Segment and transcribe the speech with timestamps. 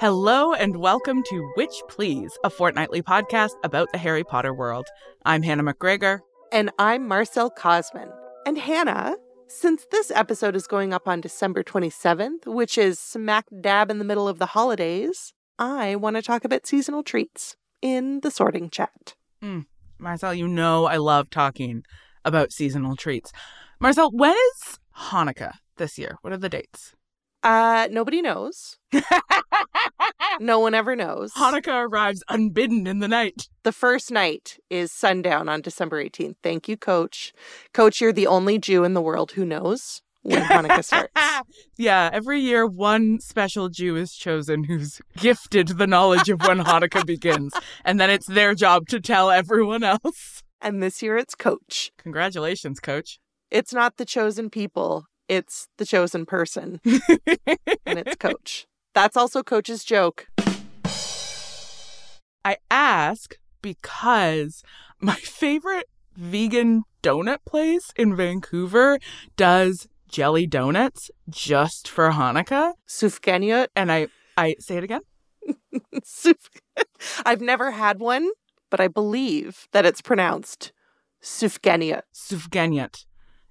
[0.00, 4.86] Hello and welcome to Witch Please, a fortnightly podcast about the Harry Potter world.
[5.26, 6.20] I'm Hannah McGregor.
[6.50, 8.10] And I'm Marcelle Kosman.
[8.46, 13.90] And Hannah, since this episode is going up on December 27th, which is smack dab
[13.90, 18.30] in the middle of the holidays, I want to talk about seasonal treats in the
[18.30, 19.16] sorting chat.
[19.44, 19.66] Mm,
[19.98, 21.84] Marcelle, you know I love talking
[22.24, 23.32] about seasonal treats.
[23.78, 26.16] Marcelle, when is Hanukkah this year?
[26.22, 26.94] What are the dates?
[27.42, 28.78] Uh, nobody knows.
[30.40, 31.32] no one ever knows.
[31.34, 33.48] Hanukkah arrives unbidden in the night.
[33.62, 36.36] The first night is sundown on December 18th.
[36.42, 37.32] Thank you, Coach.
[37.74, 41.12] Coach, you're the only Jew in the world who knows when Hanukkah starts.
[41.76, 47.06] yeah, every year one special Jew is chosen who's gifted the knowledge of when Hanukkah
[47.06, 47.52] begins,
[47.84, 50.42] and then it's their job to tell everyone else.
[50.60, 51.92] And this year it's Coach.
[51.98, 53.18] Congratulations, Coach.
[53.50, 56.80] It's not the chosen people, it's the chosen person.
[56.84, 58.66] and it's Coach.
[58.94, 60.28] That's also Coach's joke.
[62.44, 64.62] I ask because
[65.00, 68.98] my favorite vegan donut place in Vancouver
[69.36, 72.72] does jelly donuts just for Hanukkah.
[72.88, 73.68] Sufganiyot.
[73.76, 75.02] And I, I say it again.
[77.24, 78.30] I've never had one,
[78.70, 80.72] but I believe that it's pronounced
[81.22, 82.02] Sufganiyot.
[82.14, 83.04] Sufganiyot.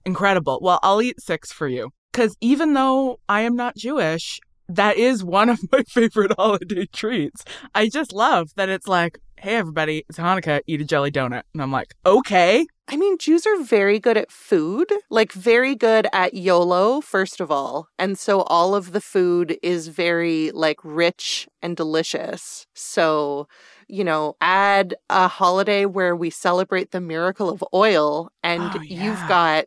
[0.05, 0.59] Incredible.
[0.61, 1.91] Well, I'll eat six for you.
[2.11, 7.43] Because even though I am not Jewish, that is one of my favorite holiday treats.
[7.75, 11.43] I just love that it's like, hey, everybody, it's Hanukkah, eat a jelly donut.
[11.53, 12.65] And I'm like, okay.
[12.87, 17.51] I mean, Jews are very good at food, like very good at YOLO, first of
[17.51, 17.87] all.
[17.99, 22.65] And so all of the food is very like rich and delicious.
[22.73, 23.47] So,
[23.87, 29.03] you know, add a holiday where we celebrate the miracle of oil and oh, yeah.
[29.03, 29.65] you've got.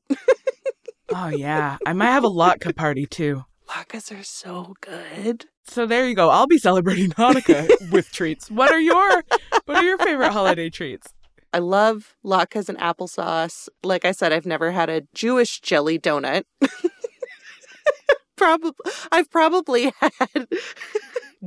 [1.14, 1.78] oh, yeah.
[1.86, 3.44] I might have a latke party too.
[3.72, 5.46] Latkes are so good.
[5.64, 6.28] So there you go.
[6.28, 8.50] I'll be celebrating Hanukkah with treats.
[8.50, 9.22] What are your
[9.64, 11.14] what are your favorite holiday treats?
[11.54, 13.68] I love latkes and applesauce.
[13.82, 16.44] Like I said, I've never had a Jewish jelly donut.
[18.36, 18.72] probably
[19.10, 20.12] I've probably had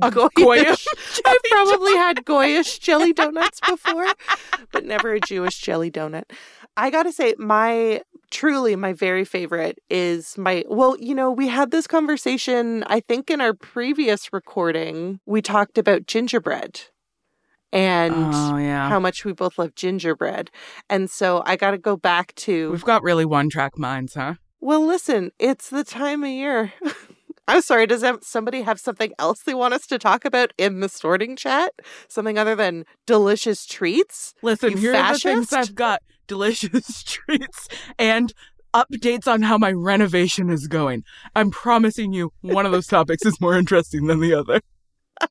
[0.02, 0.30] a goyish.
[0.36, 0.86] goyish
[1.24, 4.08] I've probably had goyish jelly donuts before,
[4.72, 6.24] but never a Jewish jelly donut.
[6.76, 11.48] I got to say my truly my very favorite is my well you know we
[11.48, 16.80] had this conversation i think in our previous recording we talked about gingerbread
[17.72, 18.88] and oh, yeah.
[18.88, 20.50] how much we both love gingerbread
[20.88, 24.34] and so i got to go back to we've got really one track minds huh
[24.60, 26.72] well listen it's the time of year
[27.48, 30.88] I'm sorry, does somebody have something else they want us to talk about in the
[30.88, 31.72] sorting chat?
[32.08, 34.34] Something other than delicious treats?
[34.42, 35.26] Listen, you here fascist?
[35.26, 37.68] are the things I've got delicious treats
[37.98, 38.32] and
[38.74, 41.04] updates on how my renovation is going.
[41.34, 44.60] I'm promising you one of those topics is more interesting than the other.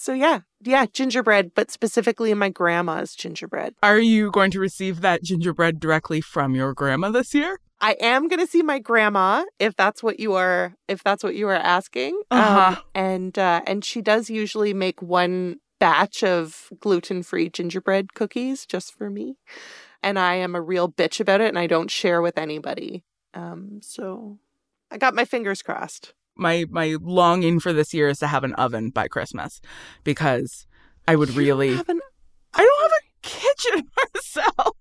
[0.00, 3.74] So yeah, yeah, gingerbread, but specifically my grandma's gingerbread.
[3.82, 7.60] Are you going to receive that gingerbread directly from your grandma this year?
[7.82, 11.34] I am going to see my grandma if that's what you are if that's what
[11.34, 12.18] you are asking.
[12.30, 12.76] Uh-huh.
[12.78, 18.94] Um, and uh, and she does usually make one batch of gluten-free gingerbread cookies just
[18.94, 19.36] for me.
[20.02, 23.02] And I am a real bitch about it and I don't share with anybody.
[23.34, 24.38] Um, so
[24.90, 26.14] I got my fingers crossed.
[26.36, 29.60] My my longing for this year is to have an oven by Christmas
[30.04, 30.66] because
[31.08, 32.00] I would really Have an-
[32.54, 34.76] I don't have a kitchen, Marcelle.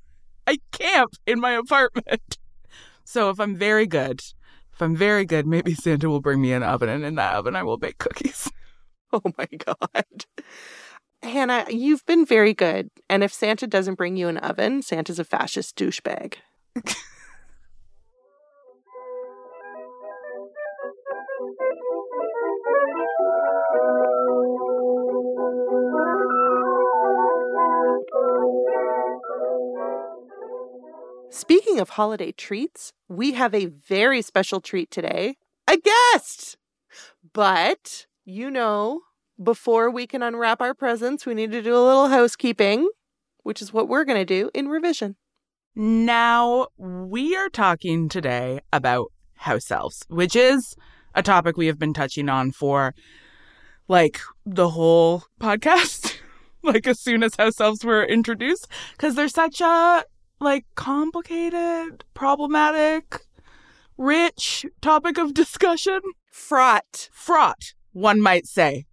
[0.47, 2.37] I camp in my apartment.
[3.03, 4.21] So if I'm very good,
[4.73, 7.55] if I'm very good, maybe Santa will bring me an oven, and in that oven
[7.55, 8.49] I will bake cookies.
[9.11, 10.25] Oh my God.
[11.21, 12.89] Hannah, you've been very good.
[13.09, 16.35] And if Santa doesn't bring you an oven, Santa's a fascist douchebag.
[31.31, 35.37] Speaking of holiday treats, we have a very special treat today
[35.67, 36.57] a guest.
[37.33, 39.01] But, you know,
[39.41, 42.89] before we can unwrap our presents, we need to do a little housekeeping,
[43.43, 45.15] which is what we're going to do in revision.
[45.75, 50.75] Now, we are talking today about house elves, which is
[51.15, 52.93] a topic we have been touching on for
[53.87, 56.15] like the whole podcast.
[56.63, 60.03] like as soon as house elves were introduced, because they're such a
[60.41, 63.21] like complicated, problematic,
[63.97, 66.01] rich topic of discussion.
[66.29, 67.09] Fraught.
[67.11, 68.85] Fraught, one might say.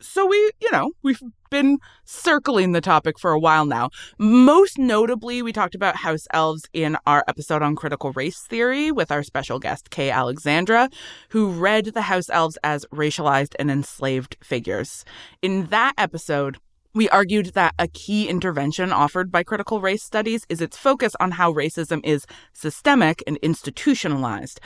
[0.00, 3.88] So we, you know, we've been circling the topic for a while now.
[4.18, 9.10] Most notably, we talked about house elves in our episode on critical race theory with
[9.10, 10.90] our special guest, Kay Alexandra,
[11.30, 15.06] who read the house elves as racialized and enslaved figures.
[15.40, 16.58] In that episode,
[16.94, 21.32] we argued that a key intervention offered by critical race studies is its focus on
[21.32, 24.60] how racism is systemic and institutionalized.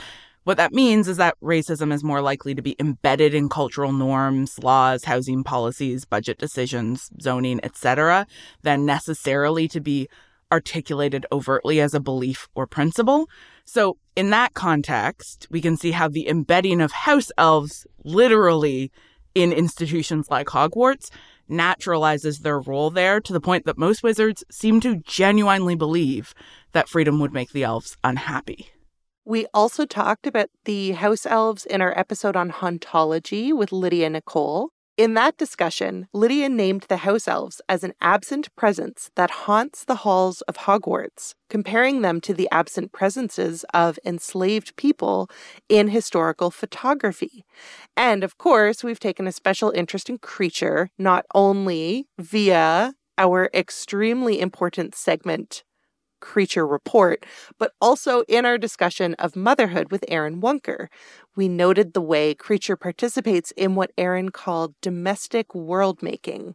[0.45, 4.59] What that means is that racism is more likely to be embedded in cultural norms,
[4.59, 8.27] laws, housing policies, budget decisions, zoning, etc.,
[8.63, 10.09] than necessarily to be
[10.51, 13.29] articulated overtly as a belief or principle.
[13.65, 18.91] So, in that context, we can see how the embedding of house elves literally
[19.35, 21.11] in institutions like Hogwarts
[21.49, 26.35] naturalizes their role there to the point that most wizards seem to genuinely believe
[26.73, 28.71] that freedom would make the elves unhappy.
[29.25, 34.71] We also talked about the house elves in our episode on hauntology with Lydia Nicole.
[34.97, 39.97] In that discussion, Lydia named the house elves as an absent presence that haunts the
[39.97, 45.31] halls of Hogwarts, comparing them to the absent presences of enslaved people
[45.69, 47.45] in historical photography.
[47.97, 54.41] And of course, we've taken a special interest in Kreacher, not only via our extremely
[54.41, 55.63] important segment
[56.21, 57.25] Kreacher Report,
[57.59, 60.89] but also in our discussion of motherhood with Erin Wunker.
[61.37, 66.55] We noted the way Kreacher participates in what Erin called domestic world making,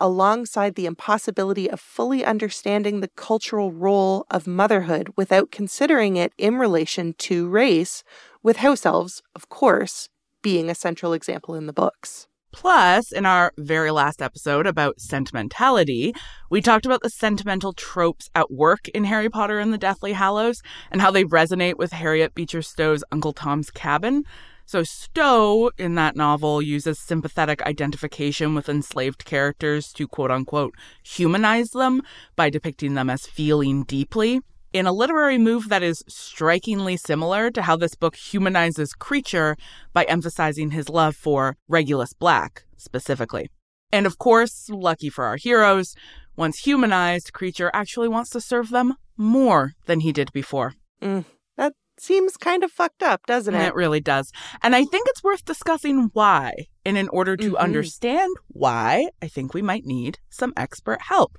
[0.00, 6.56] alongside the impossibility of fully understanding the cultural role of motherhood without considering it in
[6.56, 8.02] relation to race,
[8.42, 10.08] with house elves, of course,
[10.42, 12.26] being a central example in the books.
[12.54, 16.14] Plus, in our very last episode about sentimentality,
[16.50, 20.62] we talked about the sentimental tropes at work in Harry Potter and the Deathly Hallows
[20.92, 24.22] and how they resonate with Harriet Beecher Stowe's Uncle Tom's Cabin.
[24.66, 31.70] So, Stowe in that novel uses sympathetic identification with enslaved characters to quote unquote humanize
[31.70, 32.02] them
[32.36, 34.42] by depicting them as feeling deeply
[34.74, 39.54] in a literary move that is strikingly similar to how this book humanizes Kreacher
[39.92, 43.48] by emphasizing his love for Regulus Black specifically.
[43.92, 45.94] And of course, lucky for our heroes,
[46.36, 50.74] once humanized, Kreacher actually wants to serve them more than he did before.
[51.00, 51.24] Mm,
[51.56, 53.68] that seems kind of fucked up, doesn't it?
[53.68, 54.32] It really does.
[54.60, 56.66] And I think it's worth discussing why.
[56.84, 57.58] And in order to Mhm.
[57.58, 61.38] understand why, I think we might need some expert help.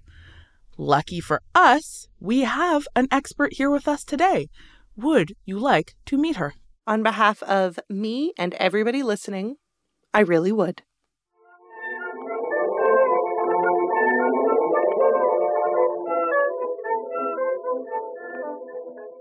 [0.77, 4.49] Lucky for us, we have an expert here with us today.
[4.97, 6.53] Would you like to meet her?
[6.85, 9.55] On behalf of me and everybody listening,
[10.13, 10.81] I really would.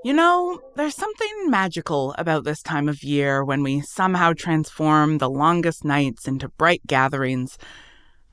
[0.05, 5.31] You know, there's something magical about this time of year when we somehow transform the
[5.31, 7.57] longest nights into bright gatherings.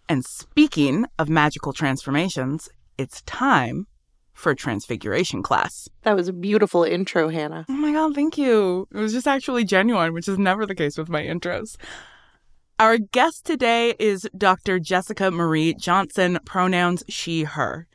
[0.09, 2.67] And speaking of magical transformations,
[2.98, 3.88] it's time
[4.33, 5.88] for Transfiguration class.
[6.01, 7.65] That was a beautiful intro, Hannah.
[7.69, 8.88] Oh my God, thank you.
[8.91, 11.77] It was just actually genuine, which is never the case with my intros.
[12.79, 14.79] Our guest today is Dr.
[14.79, 17.88] Jessica Marie Johnson, pronouns she, her.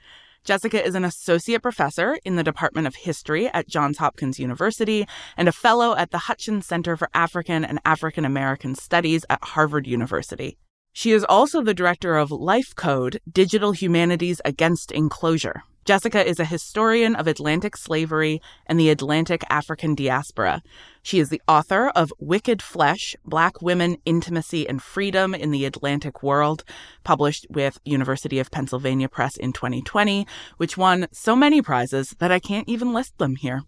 [0.44, 5.04] Jessica is an associate professor in the Department of History at Johns Hopkins University
[5.36, 9.88] and a fellow at the Hutchins Center for African and African American Studies at Harvard
[9.88, 10.56] University.
[10.98, 15.62] She is also the director of Life Code Digital Humanities Against Enclosure.
[15.84, 20.62] Jessica is a historian of Atlantic slavery and the Atlantic African diaspora.
[21.02, 26.22] She is the author of Wicked Flesh Black Women, Intimacy, and Freedom in the Atlantic
[26.22, 26.64] World,
[27.04, 30.26] published with University of Pennsylvania Press in 2020,
[30.56, 33.64] which won so many prizes that I can't even list them here.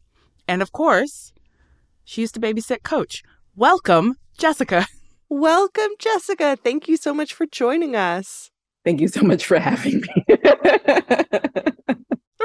[0.48, 1.34] And of course,
[2.04, 3.22] she used to babysit Coach.
[3.54, 4.86] Welcome, Jessica.
[5.30, 6.56] Welcome, Jessica.
[6.56, 8.50] Thank you so much for joining us.
[8.84, 10.24] Thank you so much for having me.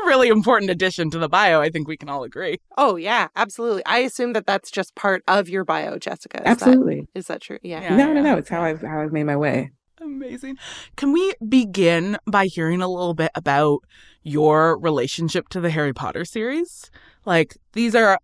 [0.03, 1.61] a really important addition to the bio.
[1.61, 2.59] I think we can all agree.
[2.77, 3.85] Oh yeah, absolutely.
[3.85, 6.41] I assume that that's just part of your bio, Jessica.
[6.41, 7.01] Is absolutely.
[7.13, 7.59] That, is that true?
[7.63, 7.81] Yeah.
[7.81, 8.13] yeah no, yeah.
[8.13, 8.37] no, no.
[8.37, 9.71] It's how I've how I've made my way.
[10.01, 10.57] Amazing.
[10.97, 13.79] Can we begin by hearing a little bit about
[14.21, 16.91] your relationship to the Harry Potter series?
[17.25, 18.19] Like these are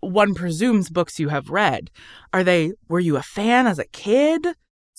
[0.00, 1.90] one presumes books you have read.
[2.32, 4.46] Are they were you a fan as a kid?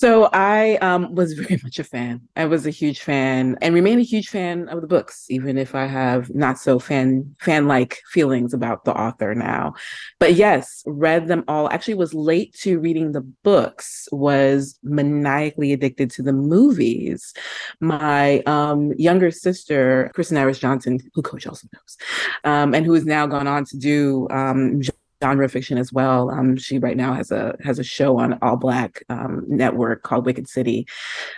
[0.02, 2.22] So I um, was very much a fan.
[2.36, 5.76] I was a huge fan and remain a huge fan of the books, even if
[5.76, 9.76] I have not so fan fan like feelings about the author now.
[10.18, 11.70] But yes, read them all.
[11.70, 14.08] Actually, was late to reading the books.
[14.12, 17.32] Was maniacally addicted to the movies.
[17.80, 21.98] My um, younger sister, Kristen Iris Johnson, who Coach also knows,
[22.44, 24.82] um, and who has now gone on to do um,
[25.24, 26.30] genre fiction as well.
[26.30, 30.48] Um, she right now has a has a show on ALLBLK um, network called Wicked
[30.48, 30.88] City.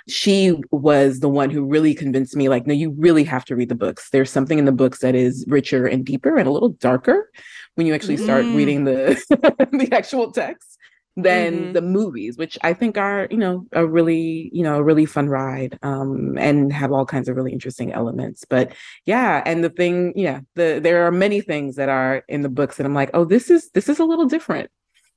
[0.07, 3.69] She was the one who really convinced me, like, no, you really have to read
[3.69, 4.09] the books.
[4.11, 7.29] There's something in the books that is richer and deeper and a little darker
[7.75, 8.55] when you actually start mm.
[8.55, 9.21] reading the
[9.71, 10.72] the actual text
[11.15, 11.71] than mm-hmm.
[11.73, 15.29] the movies, which I think are, you know, a really, you know, a really fun
[15.29, 18.45] ride um, and have all kinds of really interesting elements.
[18.49, 18.73] But
[19.05, 22.77] yeah, and the thing, yeah, the there are many things that are in the books
[22.77, 24.71] that I'm like, oh, this is this is a little different.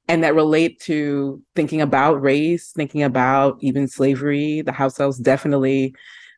[0.09, 4.61] And that relate to thinking about race, thinking about even slavery.
[4.61, 5.95] The house elves definitely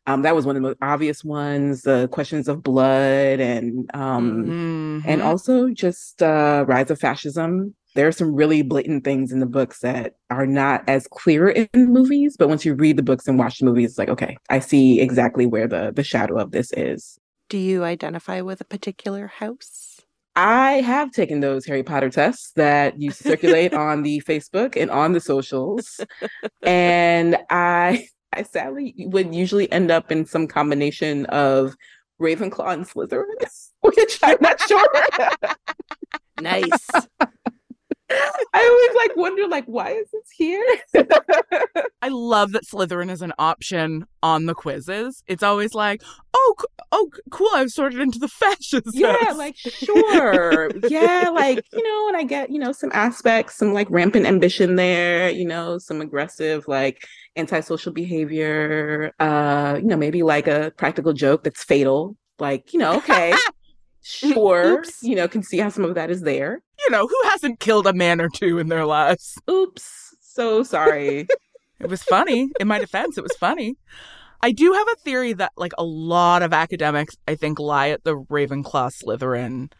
[0.08, 1.82] um, that was one of the most obvious ones.
[1.82, 5.00] The questions of blood and um, mm-hmm.
[5.04, 9.46] and also just uh, rise of fascism there are some really blatant things in the
[9.46, 13.38] books that are not as clear in movies but once you read the books and
[13.38, 16.72] watch the movies it's like okay i see exactly where the the shadow of this
[16.72, 17.18] is.
[17.48, 20.00] Do you identify with a particular house?
[20.36, 25.12] I have taken those harry potter tests that you circulate on the facebook and on
[25.12, 26.00] the socials.
[26.62, 31.74] And i i sadly would usually end up in some combination of
[32.20, 33.24] ravenclaw and slytherin
[33.80, 34.88] which i'm not sure.
[36.40, 36.88] Nice
[38.10, 38.16] I
[38.54, 40.64] always like wonder like why is this here?
[42.02, 45.22] I love that Slytherin is an option on the quizzes.
[45.26, 46.54] It's always like, "Oh,
[46.92, 50.70] oh cool, I've sorted into the fascist." Yeah, like sure.
[50.88, 54.76] yeah, like, you know, and I get, you know, some aspects, some like rampant ambition
[54.76, 61.12] there, you know, some aggressive like antisocial behavior, uh, you know, maybe like a practical
[61.12, 62.16] joke that's fatal.
[62.38, 63.34] Like, you know, okay.
[64.08, 65.02] sure, Oops.
[65.02, 67.86] you know, can see how some of that is there you know, who hasn't killed
[67.86, 69.38] a man or two in their lives?
[69.50, 70.14] Oops.
[70.20, 71.26] So sorry.
[71.80, 72.50] it was funny.
[72.60, 73.76] In my defense, it was funny.
[74.40, 78.04] I do have a theory that, like, a lot of academics, I think, lie at
[78.04, 79.72] the Ravenclaw Slytherin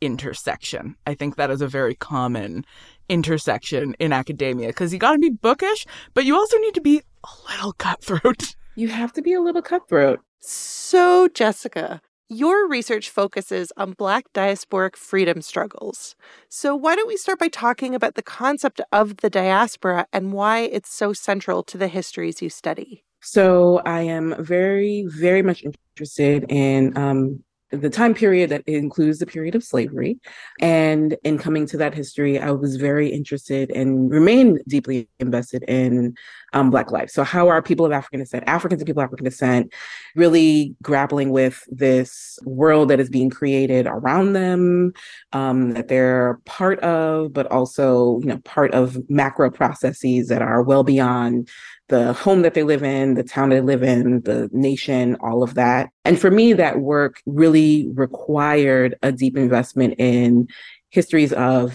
[0.00, 0.94] intersection.
[1.06, 2.64] I think that is a very common
[3.08, 7.02] intersection in academia because you got to be bookish, but you also need to be
[7.24, 8.54] a little cutthroat.
[8.76, 10.20] You have to be a little cutthroat.
[10.38, 16.16] So, Jessica, your research focuses on Black diasporic freedom struggles.
[16.48, 20.60] So, why don't we start by talking about the concept of the diaspora and why
[20.60, 23.04] it's so central to the histories you study?
[23.22, 29.26] So, I am very, very much interested in um, the time period that includes the
[29.26, 30.18] period of slavery.
[30.60, 36.14] And in coming to that history, I was very interested and remain deeply invested in
[36.52, 37.10] um, Black life.
[37.10, 39.72] So, how are people of African descent, Africans and people of African descent,
[40.14, 44.92] really grappling with this world that is being created around them,
[45.32, 50.62] um, that they're part of, but also, you know, part of macro processes that are
[50.62, 51.48] well beyond
[51.88, 55.54] the home that they live in, the town they live in, the nation, all of
[55.54, 55.90] that.
[56.04, 60.48] And for me, that work really required a deep investment in
[60.90, 61.74] histories of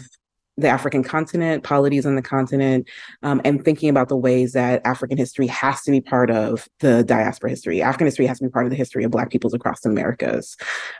[0.57, 2.87] the African continent, polities on the continent,
[3.23, 7.03] um, and thinking about the ways that African history has to be part of the
[7.03, 7.81] diaspora history.
[7.81, 10.57] African history has to be part of the history of Black peoples across the Americas.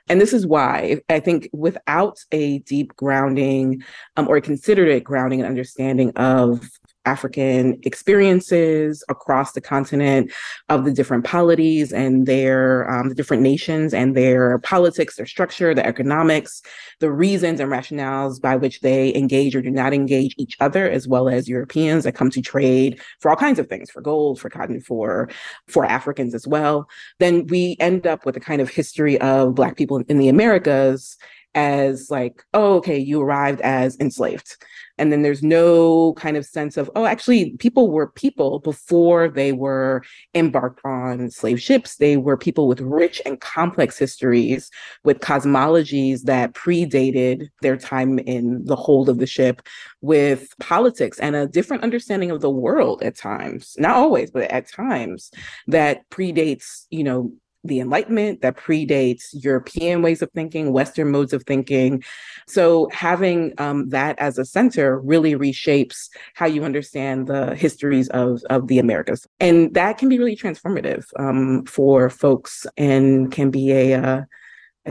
[0.09, 3.83] And this is why I think without a deep grounding
[4.15, 6.67] um, or considered grounding and understanding of
[7.05, 10.31] African experiences across the continent
[10.69, 15.73] of the different polities and their um, the different nations and their politics, their structure,
[15.73, 16.61] their economics,
[16.99, 21.07] the reasons and rationales by which they engage or do not engage each other, as
[21.07, 24.49] well as Europeans that come to trade for all kinds of things, for gold, for
[24.49, 25.29] cotton, for
[25.67, 26.87] for Africans as well.
[27.19, 31.17] Then we end up with a kind of history of Black people in the Americas
[31.53, 34.57] as like, oh, okay, you arrived as enslaved.
[34.97, 39.51] And then there's no kind of sense of, oh, actually, people were people before they
[39.51, 40.03] were
[40.35, 41.95] embarked on slave ships.
[41.95, 44.69] They were people with rich and complex histories,
[45.03, 49.63] with cosmologies that predated their time in the hold of the ship,
[50.01, 54.71] with politics and a different understanding of the world at times, not always, but at
[54.71, 55.31] times
[55.67, 61.43] that predates, you know, the Enlightenment that predates European ways of thinking, Western modes of
[61.43, 62.03] thinking.
[62.47, 68.41] So having um, that as a center really reshapes how you understand the histories of,
[68.49, 69.27] of the Americas.
[69.39, 74.21] And that can be really transformative um, for folks and can be a, uh,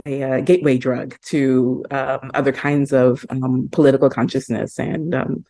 [0.05, 5.45] a, a, gateway drug to um, other kinds of um, political consciousness and um,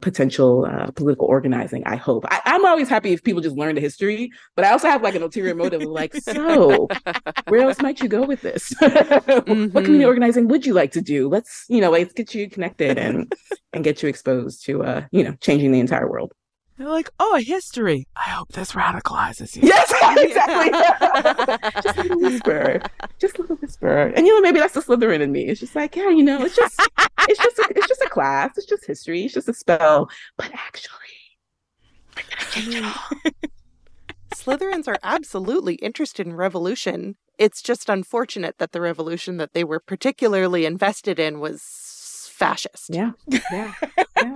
[0.00, 1.82] potential uh, political organizing.
[1.86, 2.24] I hope.
[2.28, 5.14] I, am always happy if people just learn the history, but I also have like
[5.14, 6.88] an ulterior motive of like, so
[7.48, 8.72] where else might you go with this?
[8.80, 9.66] mm-hmm.
[9.72, 11.28] What community organizing would you like to do?
[11.28, 13.32] Let's you know, let's get you connected and
[13.72, 16.32] and get you exposed to uh, you know, changing the entire world.
[16.80, 18.06] They're like, oh, a history.
[18.16, 19.68] I hope this radicalizes you.
[19.68, 21.82] Yes, exactly.
[21.82, 22.80] just a little whisper.
[23.18, 24.06] Just a little whisper.
[24.16, 25.46] And you know, maybe that's the Slytherin in me.
[25.46, 26.80] It's just like, yeah, you know, it's just
[27.28, 28.56] it's just a, it's just a class.
[28.56, 29.24] It's just history.
[29.26, 30.08] It's just a spell.
[30.38, 30.94] But actually,
[32.16, 33.30] we're gonna change it all.
[34.34, 37.16] Slytherins are absolutely interested in revolution.
[37.36, 42.88] It's just unfortunate that the revolution that they were particularly invested in was fascist.
[42.88, 43.10] Yeah.
[43.52, 43.74] Yeah.
[44.16, 44.34] yeah.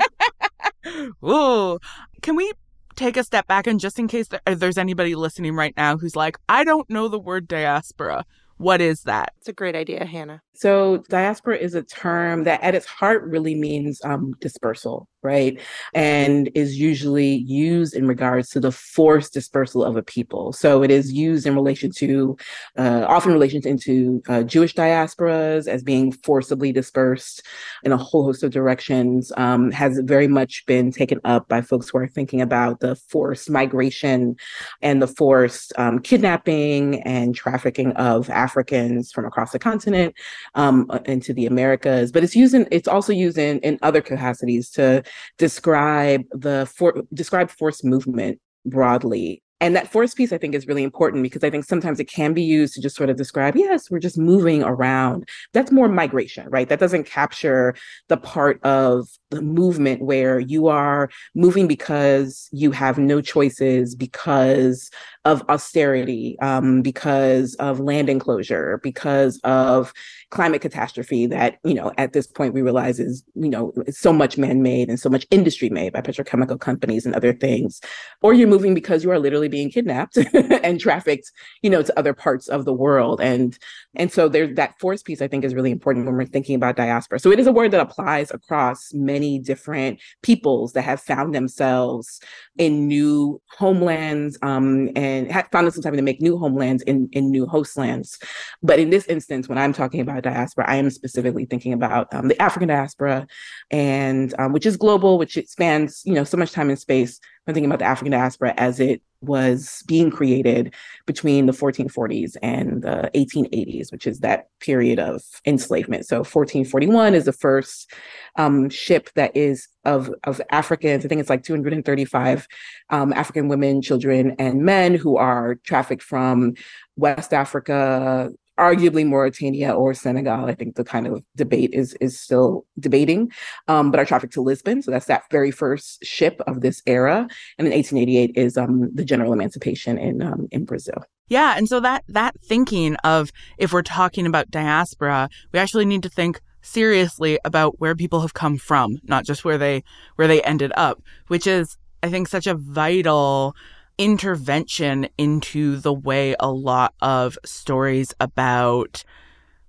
[1.24, 1.78] Ooh.
[2.22, 2.52] Can we
[2.96, 6.38] take a step back and just in case there's anybody listening right now who's like,
[6.48, 8.24] I don't know the word diaspora.
[8.64, 9.35] What is that?
[9.40, 10.40] It's a great idea, Hannah.
[10.54, 15.61] So, diaspora is a term that at its heart really means um, dispersal, right?
[15.92, 20.55] And is usually used in regards to the forced dispersal of a people.
[20.55, 22.38] So, it is used in relation to,
[22.79, 27.42] uh, often relations into uh, Jewish diasporas as being forcibly dispersed
[27.83, 31.90] in a whole host of directions, um, has very much been taken up by folks
[31.90, 34.37] who are thinking about the forced migration
[34.81, 40.14] and the forced um, kidnapping and trafficking of Africans from across the continent
[40.55, 44.01] um, uh, into the Americas, but it's used in, it's also used in, in other
[44.01, 45.03] capacities to
[45.38, 50.83] describe the for, describe forced movement broadly and that force piece, I think, is really
[50.83, 53.90] important because I think sometimes it can be used to just sort of describe, yes,
[53.90, 55.27] we're just moving around.
[55.55, 56.69] That's more migration, right?
[56.69, 57.75] That doesn't capture
[58.09, 59.09] the part of
[59.42, 64.90] movement where you are moving because you have no choices, because
[65.25, 69.92] of austerity, um, because of land enclosure, because of
[70.31, 74.37] climate catastrophe that, you know, at this point we realize is, you know, so much
[74.37, 77.81] man-made and so much industry made by petrochemical companies and other things.
[78.20, 81.31] Or you're moving because you are literally being kidnapped and trafficked,
[81.62, 83.20] you know, to other parts of the world.
[83.20, 83.57] And
[83.97, 86.77] and so there's that force piece I think is really important when we're thinking about
[86.77, 87.20] diaspora.
[87.20, 92.20] So it is a word that applies across many different peoples that have found themselves
[92.56, 97.46] in new homelands um, and found themselves having to make new homelands in, in new
[97.46, 98.18] host lands.
[98.62, 102.28] But in this instance, when I'm talking about diaspora, I am specifically thinking about um,
[102.28, 103.26] the African diaspora,
[103.70, 107.20] and um, which is global, which spans you know so much time and space.
[107.46, 110.74] I'm thinking about the African diaspora as it was being created
[111.07, 116.07] between the 1440s and the 1880s, which is that period of enslavement.
[116.07, 117.92] So 1441 is the first
[118.37, 121.04] um, ship that is of of Africans.
[121.04, 122.48] I think it's like 235
[122.90, 126.54] um, African women, children, and men who are trafficked from
[126.96, 130.47] West Africa, arguably Mauritania or Senegal.
[130.47, 133.31] I think the kind of debate is is still debating,
[133.69, 134.83] um, but are trafficked to Lisbon.
[134.83, 137.27] So that's that very first ship of this era.
[137.59, 141.05] And in 1888 is um, the general emancipation in um, in Brazil.
[141.29, 146.03] Yeah, and so that that thinking of if we're talking about diaspora, we actually need
[146.03, 149.85] to think seriously about where people have come from, not just where they
[150.17, 153.57] where they ended up, which is I think such a vital
[153.98, 159.04] intervention into the way a lot of stories about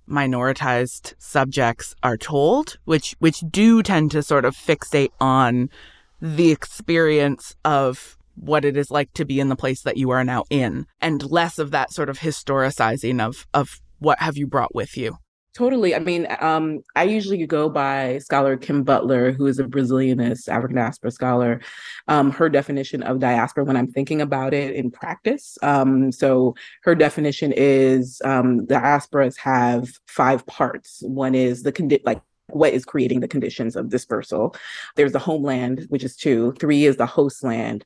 [0.10, 5.70] minoritized subjects are told, which which do tend to sort of fixate on
[6.22, 10.24] the experience of what it is like to be in the place that you are
[10.24, 14.76] now in and less of that sort of historicizing of of what have you brought
[14.76, 15.18] with you.
[15.56, 15.96] Totally.
[15.96, 20.76] I mean, um, I usually go by scholar Kim Butler, who is a Brazilianist, African
[20.76, 21.62] diaspora scholar.
[22.10, 26.94] Um, her definition of diaspora, when I'm thinking about it in practice, um, so her
[26.94, 31.00] definition is um, diasporas have five parts.
[31.04, 34.56] One is the condi- like what is creating the conditions of dispersal.
[34.96, 36.54] There's the homeland, which is two.
[36.60, 37.84] Three is the host land.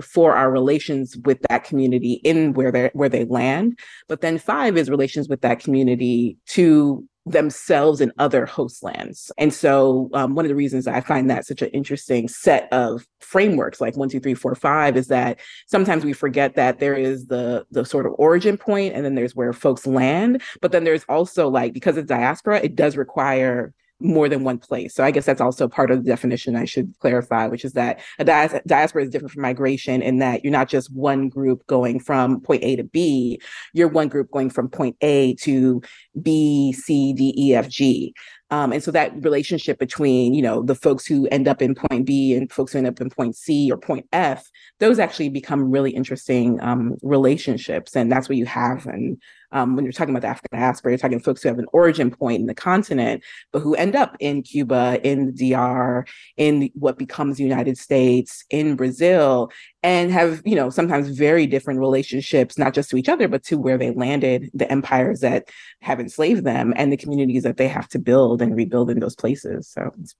[0.00, 3.78] Four are relations with that community in where they where they land.
[4.08, 9.30] But then five is relations with that community to themselves and other host lands.
[9.36, 13.06] And so, um, one of the reasons I find that such an interesting set of
[13.20, 17.26] frameworks, like one, two, three, four, five, is that sometimes we forget that there is
[17.26, 20.42] the the sort of origin point, and then there's where folks land.
[20.60, 24.94] But then there's also like because it's diaspora, it does require more than one place.
[24.94, 28.00] So I guess that's also part of the definition I should clarify, which is that
[28.18, 32.00] a dias- diaspora is different from migration in that you're not just one group going
[32.00, 33.40] from point A to B,
[33.72, 35.82] you're one group going from point A to
[36.20, 38.14] B, C, D, E, F, G.
[38.52, 42.04] Um, and so that relationship between, you know, the folks who end up in point
[42.04, 45.70] B and folks who end up in point C or point F, those actually become
[45.70, 47.94] really interesting um, relationships.
[47.94, 48.86] And that's what you have.
[48.86, 51.66] And um, when you're talking about the African diaspora, you're talking folks who have an
[51.72, 56.70] origin point in the continent, but who end up in Cuba, in the DR, in
[56.74, 59.50] what becomes the United States, in Brazil,
[59.82, 63.58] and have, you know, sometimes very different relationships, not just to each other, but to
[63.58, 65.48] where they landed, the empires that
[65.80, 69.16] have enslaved them, and the communities that they have to build and rebuild in those
[69.16, 69.68] places.
[69.68, 70.14] So it's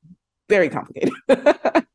[0.49, 1.13] very complicated.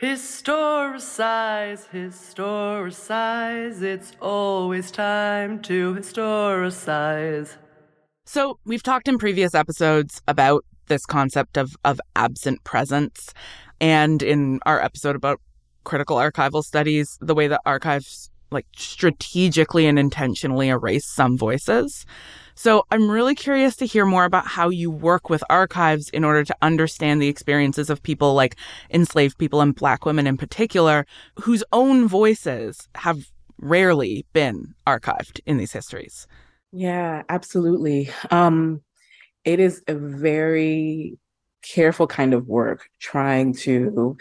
[0.00, 7.56] Historicize, historicize, it's always time to historicize.
[8.24, 13.34] So, we've talked in previous episodes about this concept of, of absent presence.
[13.80, 15.40] And in our episode about
[15.82, 22.06] critical archival studies, the way that archives like strategically and intentionally erase some voices.
[22.58, 26.42] So I'm really curious to hear more about how you work with archives in order
[26.42, 28.56] to understand the experiences of people like
[28.90, 35.58] enslaved people and black women in particular, whose own voices have rarely been archived in
[35.58, 36.26] these histories.
[36.72, 38.10] Yeah, absolutely.
[38.32, 38.82] Um,
[39.44, 41.16] it is a very
[41.62, 44.16] careful kind of work trying to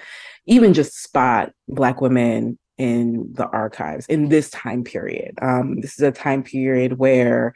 [0.46, 5.38] even just spot Black women in the archives in this time period.
[5.42, 7.54] Um, this is a time period where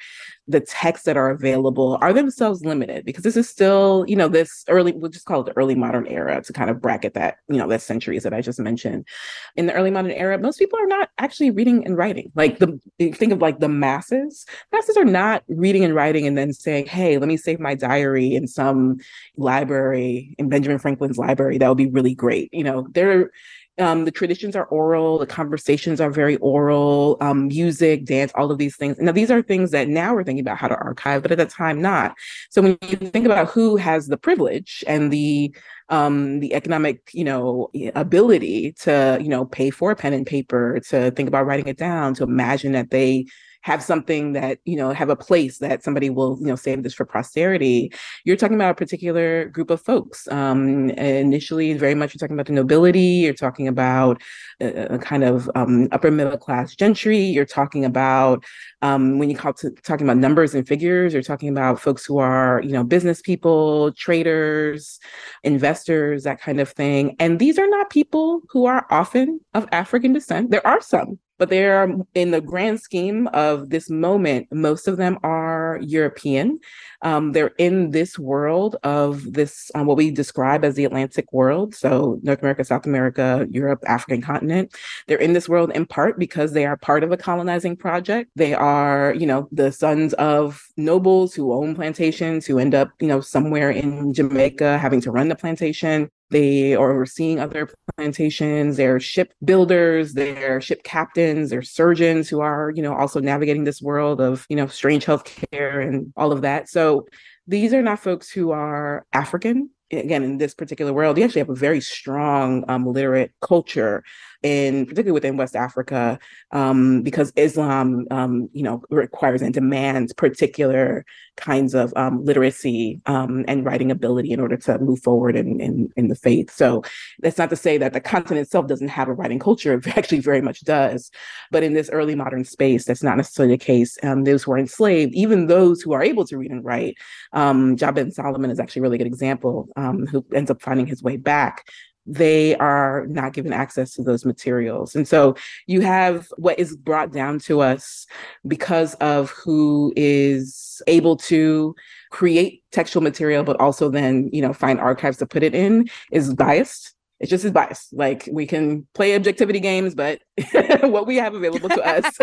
[0.48, 4.66] the texts that are available are themselves limited because this is still, you know, this
[4.68, 7.58] early, we'll just call it the early modern era to kind of bracket that, you
[7.58, 9.08] know, that centuries that I just mentioned.
[9.56, 12.32] In the early modern era, most people are not actually reading and writing.
[12.36, 16.52] Like the, think of like the masses, masses are not reading and writing and then
[16.52, 18.98] saying, hey, let me save my diary in some
[19.38, 21.60] library, in Benjamin Franklin's library.
[21.60, 22.50] That would be really great.
[22.52, 23.32] You know, they're,
[23.80, 28.58] um, the traditions are oral, the conversations are very oral, um, music, dance, all of
[28.58, 28.98] these things.
[29.00, 31.46] Now, these are things that now we're thinking about how to archive, but at the
[31.46, 32.16] time, not.
[32.50, 35.56] So when you think about who has the privilege and the
[35.90, 40.80] um, the economic, you know, ability to, you know, pay for a pen and paper,
[40.88, 43.26] to think about writing it down, to imagine that they
[43.62, 46.94] have something that you know have a place that somebody will you know save this
[46.94, 47.92] for posterity
[48.26, 50.28] you're talking about a particular group of folks.
[50.30, 54.22] Um, initially very much you're talking about the nobility you're talking about
[54.60, 58.44] a, a kind of um, upper middle class gentry you're talking about
[58.82, 62.18] um, when you call to talking about numbers and figures you're talking about folks who
[62.18, 65.00] are you know business people traders
[65.44, 67.16] investors that kind of thing.
[67.20, 70.52] And these are not people who are often of african descent.
[70.52, 74.98] There are some but they are in the grand scheme of this moment most of
[74.98, 76.60] them are european.
[77.02, 81.74] Um, they're in this world of this um, what we describe as the atlantic world.
[81.74, 84.76] So north america south america europe african continent.
[85.08, 88.30] They're in this world in part because they are part of a colonizing project.
[88.36, 93.08] They are you know the sons of nobles who own plantations who end up you
[93.08, 98.78] know somewhere in jamaica having to run the plantation they are overseeing other plantations.
[98.78, 103.82] They're ship builders, they're ship captains, they're surgeons who are, you know, also navigating this
[103.82, 106.70] world of, you know, strange healthcare and all of that.
[106.70, 107.06] So
[107.48, 109.70] these are not folks who are African.
[109.92, 114.04] Again, in this particular world, you actually have a very strong um, literate culture
[114.44, 116.18] in particularly within West Africa,
[116.52, 121.06] um, because Islam, um, you know, requires and demands particular
[121.38, 125.90] kinds of um, literacy um, and writing ability in order to move forward in, in,
[125.96, 126.52] in the faith.
[126.52, 126.84] So
[127.20, 129.82] that's not to say that the continent itself doesn't have a writing culture.
[129.92, 131.12] It actually very much does.
[131.52, 133.98] But in this early modern space, that's not necessarily the case.
[134.04, 136.98] Um, those who are enslaved, even those who are able to read and write,
[137.34, 140.88] um, Job ben Solomon is actually a really good example, um, who ends up finding
[140.88, 141.66] his way back
[142.06, 144.96] they are not given access to those materials.
[144.96, 145.36] And so
[145.68, 148.06] you have what is brought down to us
[148.48, 151.76] because of who is is able to
[152.10, 156.34] create textual material, but also then, you know, find archives to put it in is
[156.34, 156.94] biased.
[157.20, 157.94] It's just as biased.
[157.94, 160.22] Like we can play objectivity games, but
[160.82, 162.18] what we have available to us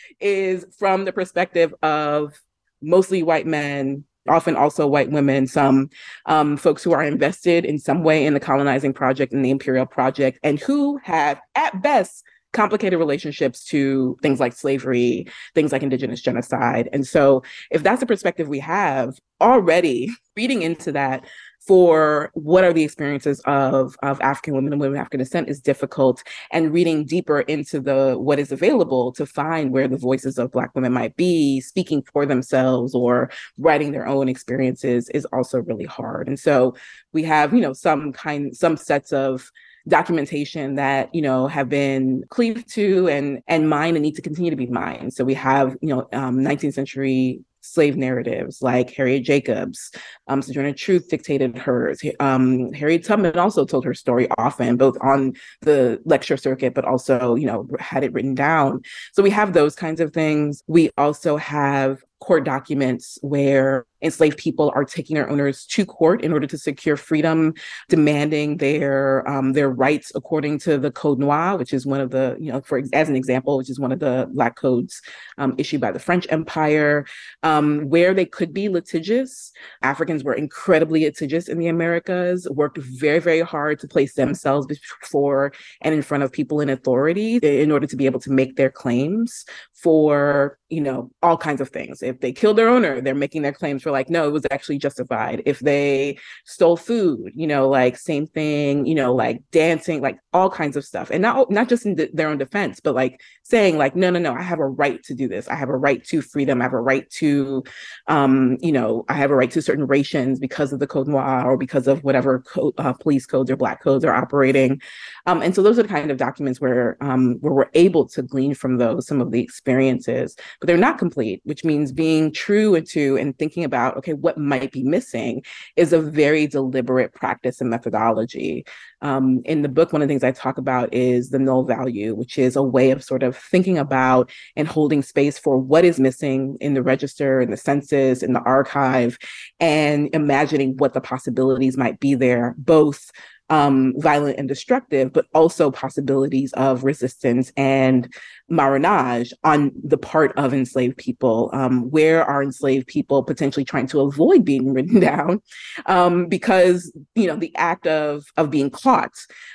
[0.20, 2.34] is from the perspective of
[2.80, 5.90] mostly white men often also white women, some
[6.26, 9.86] um, folks who are invested in some way in the colonizing project and the imperial
[9.86, 16.20] project, and who have, at best, complicated relationships to things like slavery, things like indigenous
[16.20, 16.88] genocide.
[16.92, 21.24] And so, if that's the perspective we have already, reading into that,
[21.60, 25.60] for what are the experiences of, of African women and women of African descent is
[25.60, 26.22] difficult.
[26.50, 30.74] And reading deeper into the what is available to find where the voices of Black
[30.74, 36.28] women might be speaking for themselves or writing their own experiences is also really hard.
[36.28, 36.74] And so
[37.12, 39.50] we have, you know, some kind, some sets of
[39.88, 44.50] documentation that you know have been cleaved to and and mined and need to continue
[44.50, 47.40] to be mined so we have you know um, 19th century
[47.72, 49.90] slave narratives like Harriet Jacobs,
[50.26, 52.00] um, Sojourner Truth dictated hers.
[52.20, 57.34] Um, Harriet Tubman also told her story often, both on the lecture circuit, but also,
[57.34, 58.80] you know, had it written down.
[59.12, 60.62] So we have those kinds of things.
[60.66, 66.32] We also have court documents where enslaved people are taking their owners to court in
[66.32, 67.54] order to secure freedom,
[67.88, 72.36] demanding their um, their rights according to the Code Noir, which is one of the
[72.38, 75.00] you know for as an example, which is one of the black codes
[75.38, 77.06] um, issued by the French Empire,
[77.42, 79.52] um, where they could be litigious.
[79.82, 85.52] Africans were incredibly litigious in the Americas, worked very very hard to place themselves before
[85.80, 88.70] and in front of people in authority in order to be able to make their
[88.70, 92.02] claims for you know all kinds of things.
[92.02, 94.78] If they killed their owner, they're making their claims for like, no, it was actually
[94.78, 95.42] justified.
[95.46, 100.50] If they stole food, you know, like same thing, you know, like dancing, like all
[100.50, 101.10] kinds of stuff.
[101.10, 104.18] And not not just in the, their own defense, but like saying like, no, no,
[104.18, 105.48] no, I have a right to do this.
[105.48, 106.60] I have a right to freedom.
[106.60, 107.64] I have a right to,
[108.08, 111.46] um, you know, I have a right to certain rations because of the Code Noir
[111.46, 114.82] or because of whatever co- uh, police codes or black codes are operating.
[115.24, 118.22] Um, and so those are the kind of documents where um, where we're able to
[118.22, 122.74] glean from those some of the experiences, but they're not complete, which means being true
[122.74, 125.42] into and thinking about okay, what might be missing
[125.76, 128.64] is a very deliberate practice and methodology.
[129.00, 132.14] Um, in the book, one of the things I talk about is the null value,
[132.14, 136.00] which is a way of sort of thinking about and holding space for what is
[136.00, 139.18] missing in the register, in the census, in the archive,
[139.60, 143.10] and imagining what the possibilities might be there, both
[143.50, 148.12] um, violent and destructive, but also possibilities of resistance and
[148.48, 151.50] marronage on the part of enslaved people.
[151.52, 155.40] Um, where are enslaved people potentially trying to avoid being written down?
[155.86, 159.14] Um, because you know the act of of being caught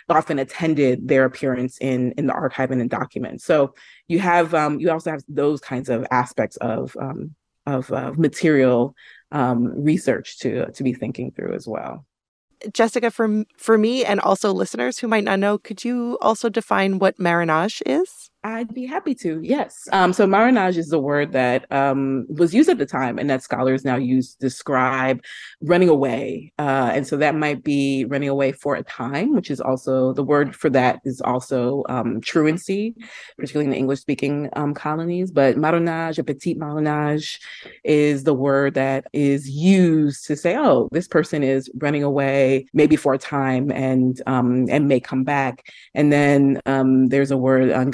[0.09, 3.45] often attended their appearance in in the archive and in documents.
[3.45, 3.73] So
[4.07, 8.95] you have um, you also have those kinds of aspects of um, of uh, material
[9.31, 12.05] um, research to to be thinking through as well.
[12.71, 16.99] Jessica, for for me and also listeners who might not know, could you also define
[16.99, 18.29] what marronage is?
[18.45, 19.39] I'd be happy to.
[19.41, 19.87] Yes.
[19.93, 23.41] Um, so marronage is the word that um, was used at the time, and that
[23.41, 25.23] scholars now use to describe
[25.61, 26.51] running away.
[26.59, 30.23] Uh, and so that might be running away for a time, which is also the
[30.23, 32.95] word for that is also um, truancy,
[33.37, 35.31] particularly in the English-speaking um, colonies.
[35.31, 37.39] But marronage, a petit marronage,
[37.85, 42.97] is the word that is used to say, "Oh, this person is running away, maybe
[42.97, 47.71] for a time, and um, and may come back." And then um, there's a word,
[47.71, 47.85] uh,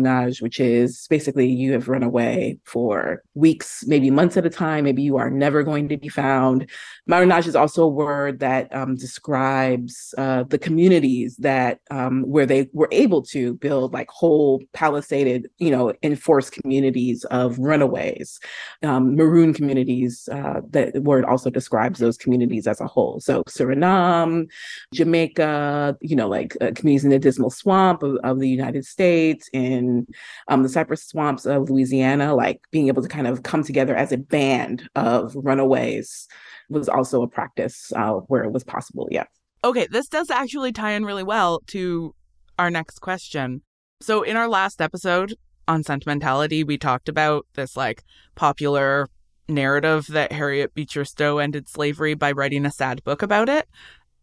[0.00, 4.84] marronage, which is basically you have run away for weeks, maybe months at a time.
[4.84, 6.68] Maybe you are never going to be found.
[7.06, 12.68] Marronage is also a word that um, describes uh, the communities that um, where they
[12.72, 18.40] were able to build like whole palisaded, you know, enforced communities of runaways,
[18.82, 20.28] um, maroon communities.
[20.30, 23.20] Uh, that word also describes those communities as a whole.
[23.20, 24.48] So Suriname,
[24.94, 29.48] Jamaica, you know, like uh, communities in the Dismal Swamp of, of the United States,
[29.52, 30.06] in in
[30.48, 34.12] um, the cypress swamps of Louisiana, like being able to kind of come together as
[34.12, 36.28] a band of runaways
[36.68, 39.08] was also a practice uh, where it was possible.
[39.10, 39.24] Yeah.
[39.64, 42.14] Okay, this does actually tie in really well to
[42.58, 43.62] our next question.
[44.00, 45.34] So, in our last episode
[45.68, 48.02] on sentimentality, we talked about this like
[48.34, 49.08] popular
[49.48, 53.68] narrative that Harriet Beecher Stowe ended slavery by writing a sad book about it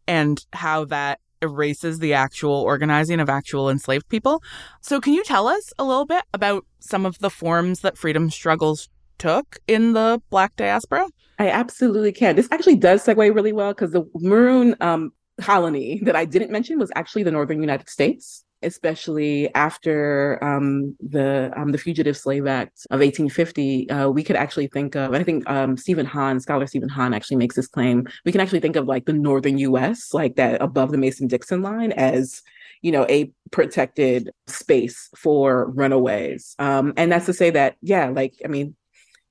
[0.07, 4.41] and how that erases the actual organizing of actual enslaved people.
[4.81, 8.29] So, can you tell us a little bit about some of the forms that freedom
[8.29, 11.07] struggles took in the Black diaspora?
[11.37, 12.35] I absolutely can.
[12.35, 16.79] This actually does segue really well because the Maroon um, colony that I didn't mention
[16.79, 18.43] was actually the Northern United States.
[18.61, 24.67] Especially after um, the um, the Fugitive Slave Act of 1850, uh, we could actually
[24.67, 25.13] think of.
[25.13, 28.07] I think um, Steven Hahn, scholar Steven Hahn, actually makes this claim.
[28.25, 31.91] We can actually think of like the northern U.S., like that above the Mason-Dixon line,
[31.93, 32.41] as
[32.81, 36.55] you know a protected space for runaways.
[36.59, 38.75] Um, and that's to say that, yeah, like I mean,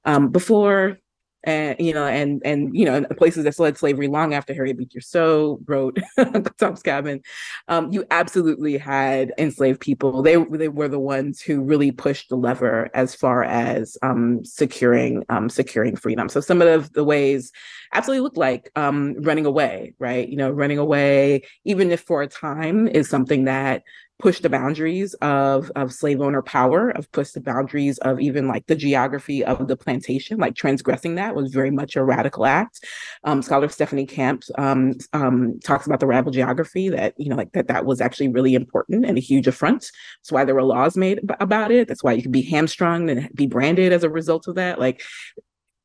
[0.04, 0.98] um, before
[1.44, 4.76] and you know, and and you know, places that still had slavery long after Harriet
[4.76, 5.98] Beecher Stowe wrote
[6.58, 7.20] Tom's Cabin,
[7.68, 10.22] um, you absolutely had enslaved people.
[10.22, 15.24] They they were the ones who really pushed the lever as far as um, securing
[15.28, 16.28] um, securing freedom.
[16.28, 17.52] So some of the, ways
[17.94, 20.28] absolutely look like um, running away, right?
[20.28, 23.82] You know, running away, even if for a time, is something that
[24.18, 28.66] push the boundaries of of slave owner power, of push the boundaries of even like
[28.66, 30.38] the geography of the plantation.
[30.38, 32.84] Like transgressing that was very much a radical act.
[33.24, 37.52] Um, scholar Stephanie Camp um, um, talks about the radical geography that you know like
[37.52, 39.90] that that was actually really important and a huge affront.
[40.20, 41.88] That's why there were laws made about it.
[41.88, 44.78] That's why you could be hamstrung and be branded as a result of that.
[44.78, 45.02] Like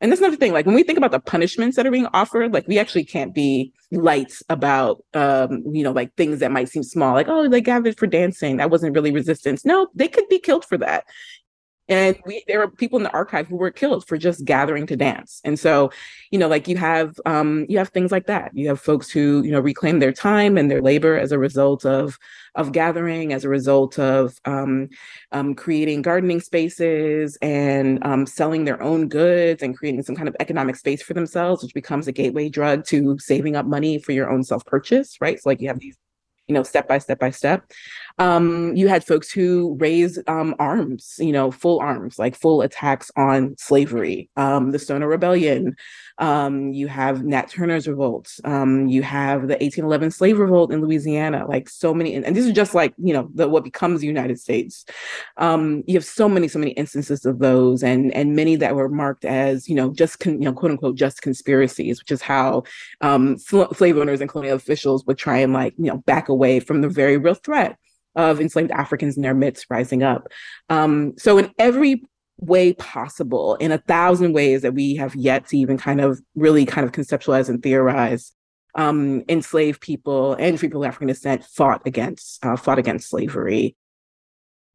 [0.04, 2.54] and that's another thing like when we think about the punishments that are being offered
[2.54, 6.84] like we actually can't be light about um you know like things that might seem
[6.84, 9.66] small like oh they gathered for dancing that wasn't really resistance.
[9.66, 11.06] No they could be killed for that
[11.94, 14.96] and we there are people in the archive who were killed for just gathering to
[14.96, 15.42] dance.
[15.44, 15.92] And so
[16.32, 18.52] you know like you have um you have things like that.
[18.54, 21.86] You have folks who you know reclaim their time and their labor as a result
[21.86, 22.18] of
[22.56, 24.88] of gathering as a result of um,
[25.32, 30.36] um, creating gardening spaces and um, selling their own goods and creating some kind of
[30.40, 34.30] economic space for themselves which becomes a gateway drug to saving up money for your
[34.30, 35.40] own self-purchase right?
[35.42, 35.98] So like you have these
[36.48, 37.64] you know, step by step by step.
[38.20, 43.12] Um, you had folks who raised um, arms, you know, full arms, like full attacks
[43.16, 44.30] on slavery.
[44.36, 45.76] Um, the Stono Rebellion.
[46.20, 48.32] Um, you have Nat Turner's revolt.
[48.44, 51.48] Um, you have the 1811 slave revolt in Louisiana.
[51.48, 54.08] Like so many, and, and these are just like you know the, what becomes the
[54.08, 54.86] United States.
[55.38, 58.90] Um, you have so many, so many instances of those, and and many that were
[58.90, 62.64] marked as you know just con, you know quote unquote just conspiracies, which is how
[63.74, 66.90] slave owners and colonial officials would try and like you know back away from the
[66.90, 67.78] very real threat
[68.16, 70.28] of enslaved Africans in their midst rising up.
[70.70, 72.04] Um, so, in every
[72.38, 76.66] way possible, in a thousand ways that we have yet to even kind of really
[76.66, 78.32] kind of conceptualize and theorize,
[78.76, 83.76] um, enslaved people and people of African descent fought against uh, fought against slavery.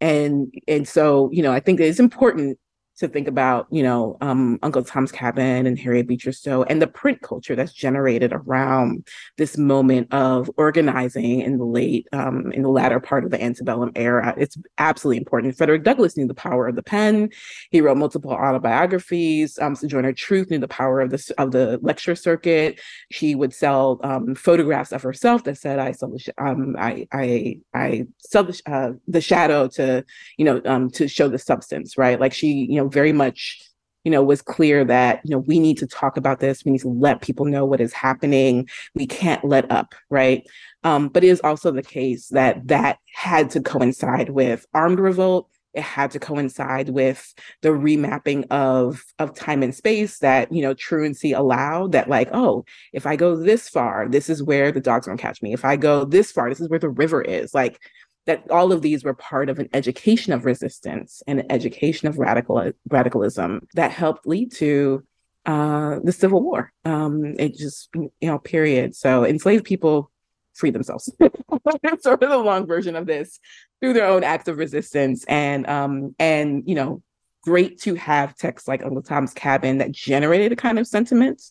[0.00, 2.58] And and so, you know, I think it's important
[2.98, 6.86] to think about, you know, um, Uncle Tom's Cabin and Harriet Beecher Stowe and the
[6.86, 9.06] print culture that's generated around
[9.36, 13.92] this moment of organizing in the late, um, in the latter part of the antebellum
[13.94, 14.34] era.
[14.36, 15.56] It's absolutely important.
[15.56, 17.30] Frederick Douglass knew the power of the pen.
[17.70, 19.58] He wrote multiple autobiographies.
[19.58, 22.80] Um, Sojourner Truth knew the power of the of the lecture circuit.
[23.10, 27.06] She would sell um, photographs of herself that said, "I sell the sh- um, I
[27.12, 30.04] I I sell the, sh- uh, the shadow to
[30.36, 33.62] you know um, to show the substance." Right, like she you know very much
[34.04, 36.64] you know was clear that you know we need to talk about this.
[36.64, 38.68] We need to let people know what is happening.
[38.94, 40.46] We can't let up right?
[40.84, 45.50] Um, but it is also the case that that had to coincide with armed revolt.
[45.74, 50.74] It had to coincide with the remapping of of time and space that you know
[50.74, 55.06] truancy allowed that like oh if i go this far this is where the dogs
[55.06, 55.52] won't catch me.
[55.52, 57.52] If i go this far this is where the river is.
[57.52, 57.78] Like
[58.28, 62.18] that all of these were part of an education of resistance and an education of
[62.18, 65.02] radical radicalism that helped lead to
[65.46, 66.70] uh, the Civil War.
[66.84, 68.94] Um, it just you know period.
[68.94, 70.10] So enslaved people
[70.52, 71.10] free themselves.
[72.00, 73.40] sort of the long version of this
[73.80, 77.02] through their own acts of resistance and um, and you know
[77.44, 81.42] great to have texts like Uncle Tom's Cabin that generated a kind of sentiment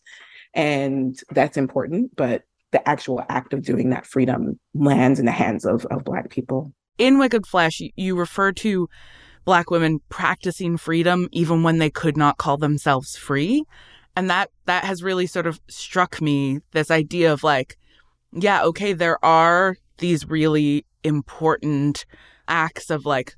[0.53, 5.65] and that's important but the actual act of doing that freedom lands in the hands
[5.65, 6.73] of, of Black people.
[6.97, 8.87] In Wicked Flesh, you refer to
[9.45, 13.63] Black women practicing freedom even when they could not call themselves free.
[14.15, 17.77] And that that has really sort of struck me this idea of like,
[18.33, 22.05] yeah, okay, there are these really important
[22.47, 23.35] acts of like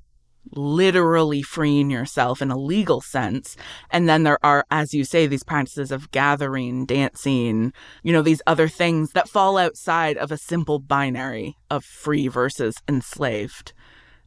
[0.52, 3.56] literally freeing yourself in a legal sense.
[3.90, 8.42] And then there are, as you say, these practices of gathering, dancing, you know, these
[8.46, 13.72] other things that fall outside of a simple binary of free versus enslaved.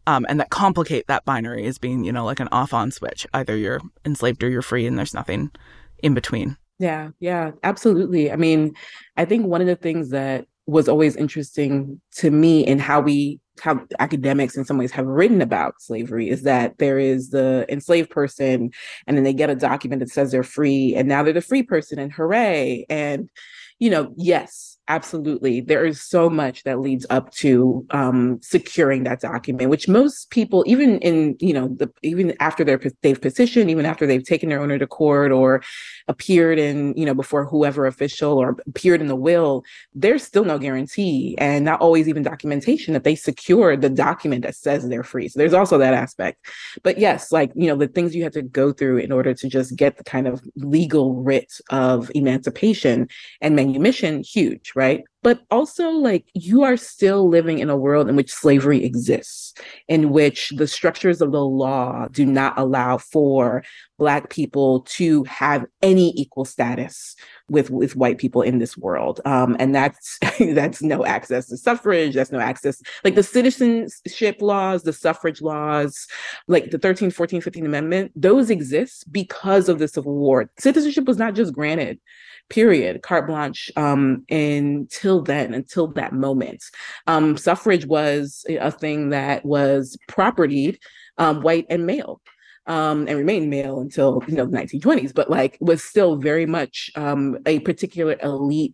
[0.06, 3.26] Um, and that complicate that binary as being, you know, like an off on switch.
[3.34, 5.52] Either you're enslaved or you're free, and there's nothing
[6.00, 6.58] in between.
[6.80, 8.30] Yeah, yeah, absolutely.
[8.32, 8.74] I mean,
[9.16, 13.40] I think one of the things that was always interesting to me in how we
[13.62, 18.10] how academics in some ways have written about slavery is that there is the enslaved
[18.10, 18.72] person
[19.06, 21.62] and then they get a document that says they're free and now they're the free
[21.62, 22.86] person and hooray.
[22.90, 23.30] And
[23.80, 25.62] you know yes absolutely.
[25.62, 30.64] There is so much that leads up to um, securing that document which most people
[30.68, 34.62] even in you know the even after they're they've petitioned even after they've taken their
[34.62, 35.62] owner to court or
[36.08, 39.64] appeared in you know before whoever official or appeared in the will
[39.94, 44.56] there's still no guarantee and not always even documentation that they secure the document that
[44.56, 45.28] says they're free.
[45.28, 46.46] So there's also that aspect.
[46.84, 49.48] But yes like you know the things you have to go through in order to
[49.48, 53.08] just get the kind of legal writ of emancipation
[53.42, 55.04] and manumission huge right?
[55.22, 59.54] But also, like, you are still living in a world in which slavery exists,
[59.88, 63.64] in which the structures of the law do not allow for
[63.98, 67.16] Black people to have any equal status
[67.50, 69.22] with, with white people in this world.
[69.24, 74.84] Um, and that's that's no access to suffrage, that's no access, like the citizenship laws,
[74.84, 76.06] the suffrage laws,
[76.48, 80.50] like the 13th, 14th, 15th Amendment, those exist because of the Civil War.
[80.60, 82.00] Citizenship was not just granted
[82.50, 86.64] period, carte blanche um, until then, until that moment.
[87.08, 90.78] Um, suffrage was a thing that was propertied
[91.18, 92.22] um, white and male.
[92.66, 96.90] Um, and remained male until you know the 1920s, but like was still very much
[96.96, 98.74] um, a particular elite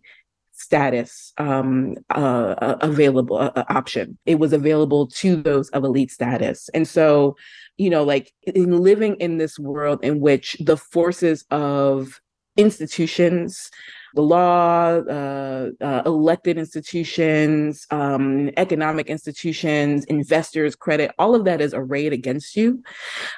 [0.52, 4.16] status um, uh, uh available uh, uh, option.
[4.26, 7.34] It was available to those of elite status, and so
[7.80, 12.20] you know, like in living in this world in which the forces of
[12.56, 13.70] institutions,
[14.14, 21.72] the law, uh, uh, elected institutions, um, economic institutions, investors, credit, all of that is
[21.74, 22.82] arrayed against you.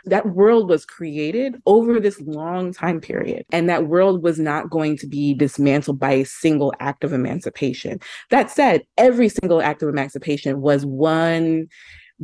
[0.07, 3.45] That world was created over this long time period.
[3.53, 8.01] And that world was not going to be dismantled by a single act of emancipation.
[8.31, 11.69] That said, every single act of emancipation was one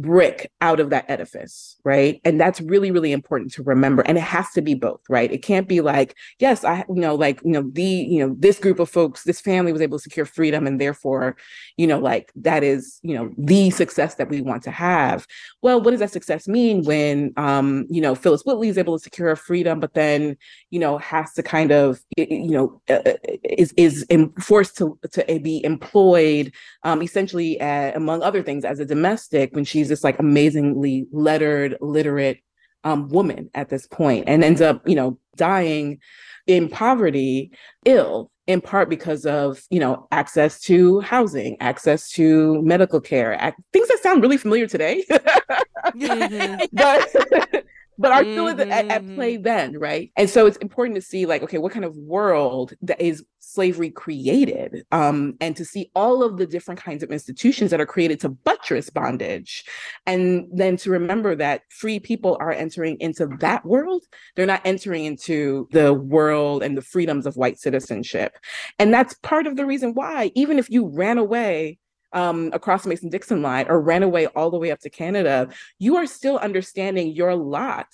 [0.00, 2.20] brick out of that edifice, right?
[2.24, 4.02] And that's really, really important to remember.
[4.02, 5.30] And it has to be both, right?
[5.30, 8.58] It can't be like, yes, I, you know, like, you know, the, you know, this
[8.58, 11.36] group of folks, this family was able to secure freedom and therefore,
[11.76, 15.26] you know, like that is, you know, the success that we want to have.
[15.62, 19.02] Well, what does that success mean when, um, you know, Phillis Wheatley is able to
[19.02, 20.36] secure freedom, but then,
[20.70, 24.06] you know, has to kind of, you know, uh, uh, is, is
[24.40, 26.52] forced to, to be employed,
[26.84, 31.76] um, essentially, uh, among other things, as a domestic when she's this like amazingly lettered,
[31.80, 32.40] literate
[32.84, 35.98] um, woman at this point and ends up, you know, dying
[36.46, 37.50] in poverty,
[37.84, 43.54] ill in part because of you know access to housing access to medical care ac-
[43.72, 46.64] things that sound really familiar today mm-hmm.
[46.72, 47.64] but
[47.98, 48.72] but are still mm-hmm.
[48.72, 49.42] at, at, play mm-hmm.
[49.42, 50.10] then, right?
[50.16, 53.90] And so it's important to see, like, okay, what kind of world that is slavery
[53.90, 58.20] created, um, and to see all of the different kinds of institutions that are created
[58.20, 59.64] to buttress bondage,
[60.06, 64.04] and then to remember that free people are entering into that world;
[64.36, 68.38] they're not entering into the world and the freedoms of white citizenship,
[68.78, 71.78] and that's part of the reason why, even if you ran away
[72.12, 75.48] um, across the Mason Dixon line or ran away all the way up to Canada,
[75.78, 77.88] you are still understanding your lot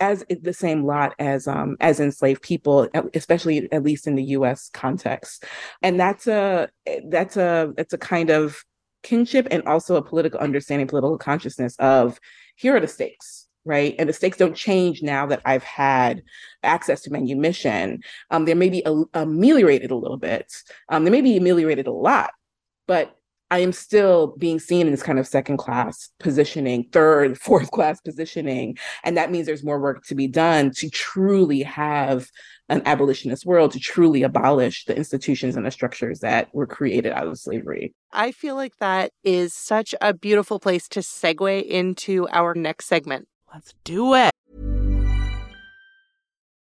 [0.00, 4.70] as the same lot as um, as enslaved people, especially at least in the U.S.
[4.72, 5.44] context,
[5.82, 6.68] and that's a
[7.08, 8.62] that's a it's a kind of
[9.02, 12.18] kinship and also a political understanding, political consciousness of
[12.56, 13.46] here are the stakes.
[13.64, 13.94] Right.
[13.98, 16.22] And the stakes don't change now that I've had
[16.62, 18.02] access to manumission.
[18.30, 18.82] Um, they may be
[19.12, 20.50] ameliorated a little bit.
[20.88, 22.30] Um, they may be ameliorated a lot,
[22.86, 23.17] but
[23.50, 28.00] I am still being seen in this kind of second class positioning, third, fourth class
[28.00, 28.76] positioning.
[29.04, 32.30] And that means there's more work to be done to truly have
[32.68, 37.26] an abolitionist world, to truly abolish the institutions and the structures that were created out
[37.26, 37.94] of slavery.
[38.12, 43.28] I feel like that is such a beautiful place to segue into our next segment.
[43.52, 44.30] Let's do it.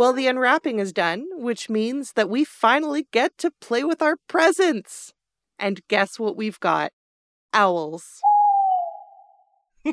[0.00, 4.16] Well, the unwrapping is done, which means that we finally get to play with our
[4.28, 5.12] presents.
[5.58, 6.92] And guess what we've got?
[7.52, 8.22] Owls.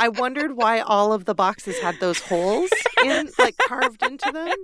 [0.00, 2.70] I wondered why all of the boxes had those holes
[3.04, 4.56] in, like carved into them,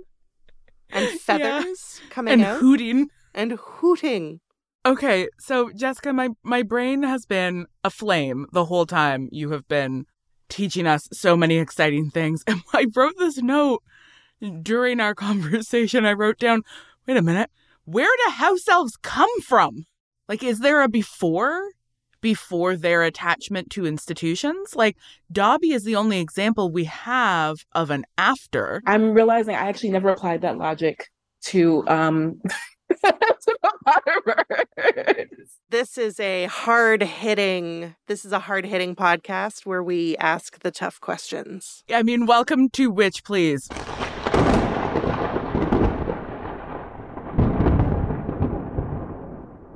[0.89, 3.07] and feathers coming and out and hooting.
[3.33, 4.41] and hooting.
[4.85, 10.07] Okay, so Jessica, my my brain has been aflame the whole time you have been
[10.53, 12.43] teaching us so many exciting things.
[12.47, 13.81] And I wrote this note
[14.61, 16.05] during our conversation.
[16.05, 16.61] I wrote down,
[17.07, 17.49] wait a minute,
[17.85, 19.85] where do house elves come from?
[20.29, 21.71] Like, is there a before?
[22.21, 24.77] Before their attachment to institutions?
[24.77, 24.95] Like,
[25.29, 28.81] Dobby is the only example we have of an after.
[28.85, 31.09] I'm realizing I actually never applied that logic
[31.47, 32.39] to um
[32.89, 33.13] to
[33.45, 34.63] the Potterverse.
[35.69, 37.95] This is a hard hitting.
[38.07, 41.83] This is a hard hitting podcast where we ask the tough questions.
[41.91, 43.67] I mean, welcome to Witch, please.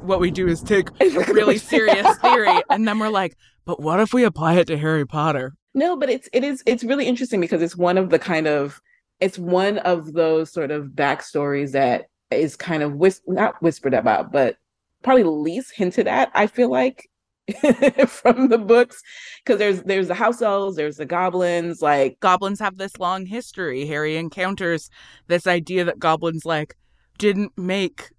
[0.02, 3.36] What we do is take a really serious theory and then we're like,
[3.66, 5.56] but what if we apply it to Harry Potter?
[5.74, 8.82] No, but it's it is it's really interesting because it's one of the kind of
[9.20, 14.32] it's one of those sort of backstories that is kind of whis- not whispered about,
[14.32, 14.58] but
[15.08, 16.30] probably least hinted at.
[16.34, 17.10] I feel like
[18.08, 19.02] from the books
[19.44, 23.88] because there's there's the house elves, there's the goblins, like Goblins have this long history.
[23.88, 24.90] Harry encounters
[25.28, 26.76] this idea that goblins like
[27.18, 28.10] didn't make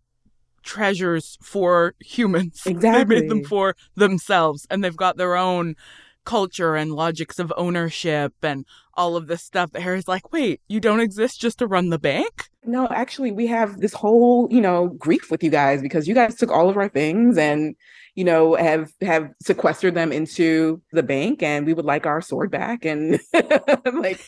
[0.62, 2.62] treasures for humans.
[2.64, 5.76] exactly They made them for themselves and they've got their own
[6.24, 10.80] culture and logics of ownership and all of this stuff that Harry's like, wait, you
[10.80, 12.51] don't exist just to run the bank?
[12.68, 16.36] No, actually we have this whole you know grief with you guys because you guys
[16.36, 17.74] took all of our things and
[18.14, 22.50] you know have have sequestered them into the bank and we would like our sword
[22.50, 23.18] back and
[23.92, 24.20] like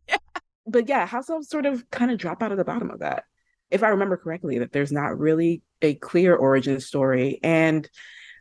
[0.66, 3.24] but yeah house elves sort of kind of drop out of the bottom of that?
[3.70, 7.88] If i remember correctly that there's not really a clear origin story and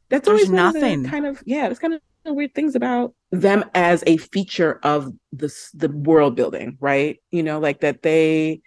[0.09, 1.05] that's There's always nothing.
[1.05, 5.71] kind of yeah that's kind of weird things about them as a feature of this
[5.71, 7.17] the world building right?
[7.31, 8.61] You know like that they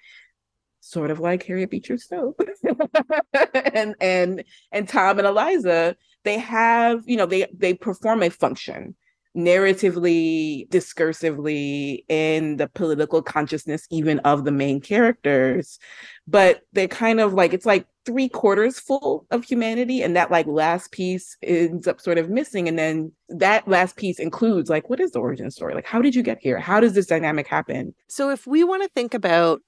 [0.94, 2.34] sort of like Harriet Beecher Stowe
[3.74, 8.94] and and and Tom and Eliza, they have, you know, they they perform a function
[9.36, 15.78] narratively, discursively in the political consciousness even of the main characters.
[16.26, 20.46] But they're kind of like it's like three quarters full of humanity, and that like
[20.46, 22.68] last piece ends up sort of missing.
[22.68, 25.74] And then that last piece includes like, what is the origin story?
[25.74, 26.58] Like, how did you get here?
[26.58, 27.94] How does this dynamic happen?
[28.08, 29.60] So, if we want to think about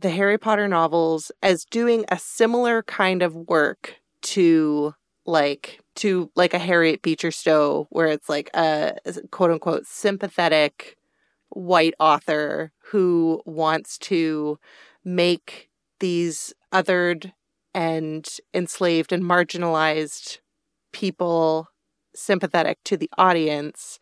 [0.00, 4.94] the Harry Potter novels as doing a similar kind of work to
[5.26, 8.96] like to like a Harriet Beecher Stowe, where it's like a
[9.30, 10.96] quote unquote sympathetic
[11.50, 14.58] white author who wants to
[15.04, 17.32] make these othered
[17.74, 20.38] and enslaved and marginalized
[20.92, 21.68] people
[22.14, 23.98] sympathetic to the audience.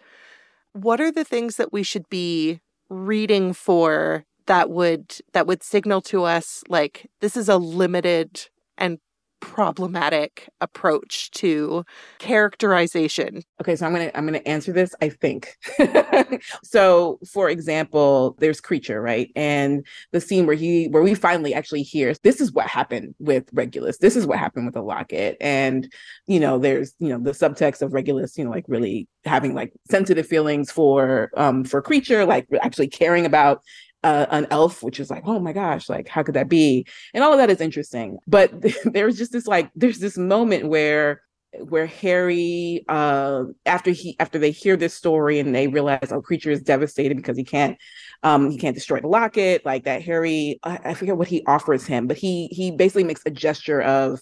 [0.72, 6.00] What are the things that we should be reading for that would that would signal
[6.02, 8.98] to us like this is a limited and
[9.40, 11.84] problematic approach to
[12.18, 13.42] characterization.
[13.60, 14.94] Okay, so I'm gonna I'm gonna answer this.
[15.00, 15.56] I think.
[16.64, 21.82] so, for example, there's Kreacher, right, and the scene where he where we finally actually
[21.82, 23.98] hear this is what happened with Regulus.
[23.98, 25.92] This is what happened with the locket, and
[26.26, 29.72] you know, there's you know the subtext of Regulus, you know, like really having like
[29.90, 33.62] sensitive feelings for um for Kreacher, like actually caring about
[34.04, 36.86] uh, an elf, which is like, oh my gosh, like how could that be?
[37.14, 38.18] And all of that is interesting.
[38.26, 38.52] But
[38.84, 41.22] there's just this like, there's this moment where
[41.60, 46.50] where Harry, uh, after he after they hear this story and they realize, oh, Kreacher
[46.50, 47.78] is devastated because he can't,
[48.22, 49.64] um, he can't destroy the locket.
[49.64, 53.22] Like that, Harry, I, I forget what he offers him, but he he basically makes
[53.24, 54.20] a gesture of,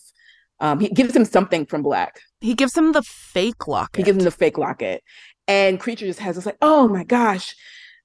[0.61, 2.21] um, he gives him something from Black.
[2.41, 3.97] He gives him the fake locket.
[3.97, 5.03] He gives him the fake locket,
[5.49, 7.57] and Kreacher just has this like, oh my gosh,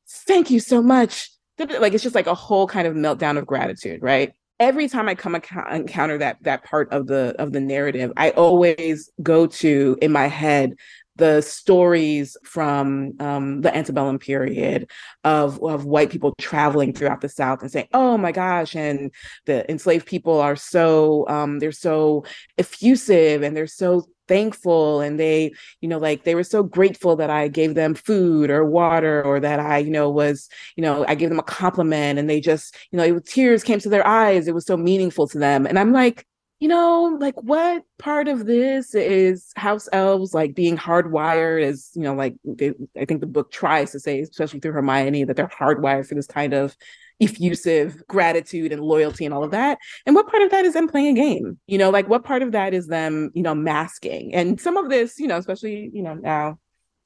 [0.10, 1.30] thank you so much.
[1.60, 4.34] Like it's just like a whole kind of meltdown of gratitude, right?
[4.60, 8.32] Every time I come ac- encounter that that part of the of the narrative, I
[8.32, 10.76] always go to in my head
[11.18, 14.90] the stories from um, the antebellum period
[15.24, 19.12] of, of white people traveling throughout the South and saying, "Oh my gosh!" and
[19.46, 22.26] the enslaved people are so um, they're so
[22.58, 25.52] effusive and they're so thankful and they
[25.82, 29.42] you know like they were so grateful that i gave them food or water or
[29.42, 32.78] that i you know was you know i gave them a compliment and they just
[32.92, 34.48] you know it, tears came to their eyes.
[34.48, 35.66] It was so meaningful to them.
[35.66, 36.26] And i'm like
[36.62, 42.04] you know like what part of this is house elves like being hardwired as you
[42.04, 45.48] know like they, i think the book tries to say especially through hermione that they're
[45.48, 46.78] hardwired for this kind of
[47.22, 50.88] effusive gratitude and loyalty and all of that and what part of that is them
[50.88, 54.34] playing a game you know like what part of that is them you know masking
[54.34, 56.58] and some of this you know especially you know now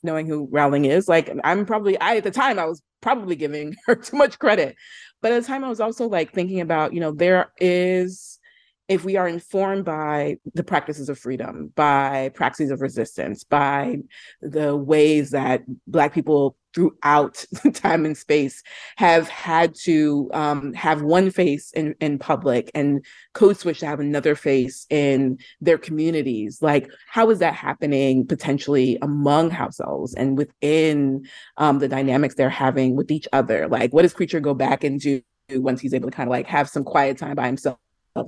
[0.05, 1.09] knowing who Rowling is.
[1.09, 4.77] Like I'm probably I at the time I was probably giving her too much credit.
[5.21, 8.39] But at the time I was also like thinking about, you know, there is
[8.87, 13.97] if we are informed by the practices of freedom, by practices of resistance, by
[14.41, 18.61] the ways that Black people throughout time and space
[18.97, 23.99] have had to um, have one face in, in public and code switch to have
[23.99, 26.61] another face in their communities.
[26.61, 31.25] Like, how is that happening potentially among households and within
[31.57, 33.67] um, the dynamics they're having with each other?
[33.67, 35.21] Like, what does Kreacher go back and do
[35.51, 37.77] once he's able to kind of like have some quiet time by himself?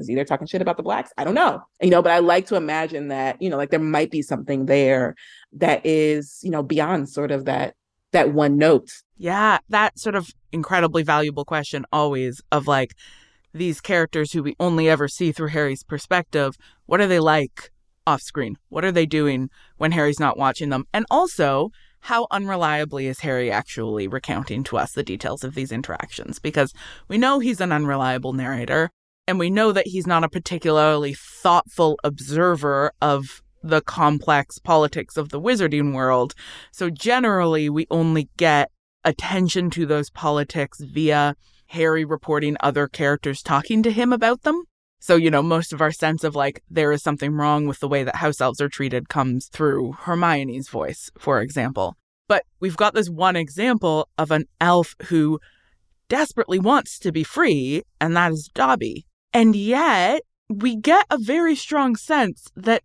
[0.06, 1.12] He there talking shit about the blacks?
[1.18, 1.62] I don't know.
[1.82, 4.66] You know, but I like to imagine that, you know, like there might be something
[4.66, 5.16] there
[5.54, 7.76] that is, you know, beyond sort of that
[8.12, 8.90] that one note.
[9.18, 12.94] Yeah, that sort of incredibly valuable question always of like
[13.54, 17.72] these characters who we only ever see through Harry's perspective, what are they like
[18.06, 18.58] off screen?
[18.70, 20.86] What are they doing when Harry's not watching them?
[20.94, 21.72] And also,
[22.02, 26.40] how unreliably is Harry actually recounting to us the details of these interactions?
[26.40, 26.74] Because
[27.08, 28.92] we know he's an unreliable narrator,
[29.28, 35.30] and we know that he's not a particularly thoughtful observer of the complex politics of
[35.30, 36.34] the wizarding world.
[36.72, 38.72] So generally, we only get
[39.04, 41.36] attention to those politics via
[41.68, 44.64] Harry reporting other characters talking to him about them.
[45.00, 47.88] So, you know, most of our sense of like there is something wrong with the
[47.88, 51.96] way that house elves are treated comes through Hermione's voice, for example.
[52.28, 55.40] But we've got this one example of an elf who
[56.10, 59.07] desperately wants to be free, and that is Dobby.
[59.34, 62.84] And yet, we get a very strong sense that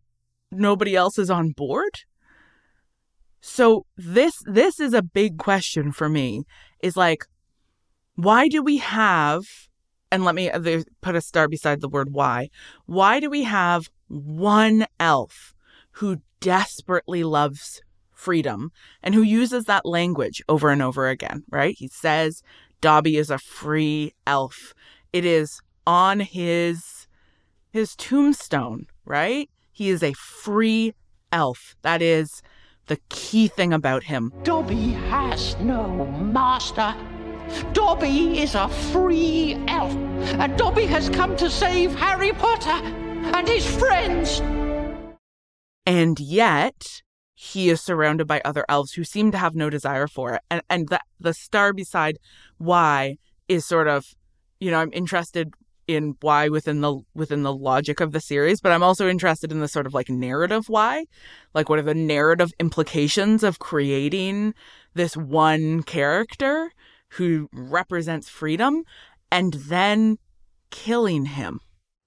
[0.50, 2.00] nobody else is on board.
[3.40, 6.44] So this this is a big question for me
[6.80, 7.24] is like
[8.14, 9.42] why do we have
[10.10, 12.50] and let me uh, put a star beside the word why.
[12.86, 15.54] Why do we have one elf
[15.92, 17.80] who desperately loves
[18.12, 18.70] freedom
[19.02, 21.74] and who uses that language over and over again, right?
[21.76, 22.42] He says
[22.80, 24.74] Dobby is a free elf.
[25.12, 27.06] It is on his
[27.70, 29.48] his tombstone, right?
[29.72, 30.94] He is a free
[31.32, 31.74] elf.
[31.82, 32.42] That is
[32.86, 34.32] the key thing about him.
[34.42, 36.94] Dobby has no master.
[37.72, 42.70] Dobby is a free elf, and Dobby has come to save Harry Potter
[43.34, 44.40] and his friends.
[45.84, 47.02] And yet,
[47.34, 50.42] he is surrounded by other elves who seem to have no desire for it.
[50.50, 52.18] And and the the star beside
[52.58, 53.16] why
[53.48, 54.04] is sort of,
[54.60, 55.52] you know, I'm interested
[55.94, 59.60] in why within the within the logic of the series, but I'm also interested in
[59.60, 61.06] the sort of like narrative why.
[61.54, 64.54] Like what are the narrative implications of creating
[64.94, 66.72] this one character
[67.10, 68.84] who represents freedom
[69.30, 70.18] and then
[70.70, 71.60] killing him?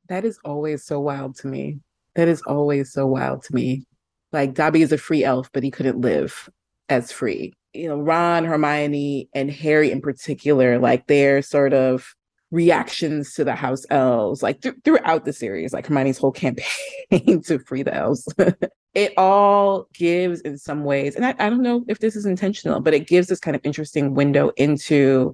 [0.09, 1.79] That is always so wild to me.
[2.15, 3.85] That is always so wild to me.
[4.31, 6.49] Like Dobby is a free elf, but he couldn't live
[6.89, 7.53] as free.
[7.73, 12.15] You know, Ron, Hermione, and Harry in particular, like they're sort of
[12.55, 17.59] reactions to the house elves like th- throughout the series like hermione's whole campaign to
[17.59, 18.27] free the elves.
[18.95, 22.79] It all gives in some ways and I, I don't know if this is intentional
[22.79, 25.33] but it gives this kind of interesting window into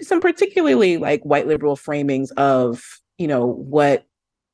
[0.00, 2.82] some particularly like white liberal framings of
[3.18, 4.06] you know what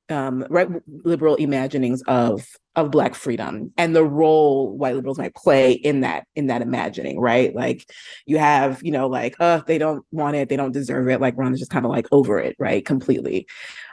[0.09, 0.69] um, right
[1.05, 2.45] liberal imaginings of
[2.75, 7.21] of black freedom and the role white liberals might play in that in that imagining
[7.21, 7.55] right?
[7.55, 7.91] Like
[8.27, 11.37] you have you know like oh they don't want it they don't deserve it like
[11.37, 13.47] ron is just kind of like over it right completely.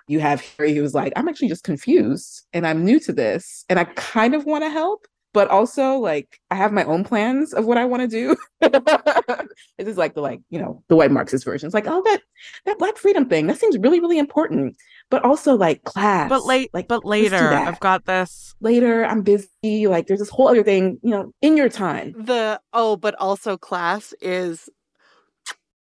[0.08, 3.78] You have harry who's like i'm actually just confused and i'm new to this and
[3.78, 7.66] i kind of want to help but also like I have my own plans of
[7.66, 8.36] what I want to do.
[8.62, 11.68] this is like the like you know the white Marxist version.
[11.68, 12.22] It's like oh that
[12.66, 14.76] that Black freedom thing that seems really really important,
[15.10, 16.30] but also like class.
[16.30, 18.56] But late, like but later I've got this.
[18.60, 19.88] Later I'm busy.
[19.88, 22.14] Like there's this whole other thing you know in your time.
[22.18, 24.70] The oh, but also class is.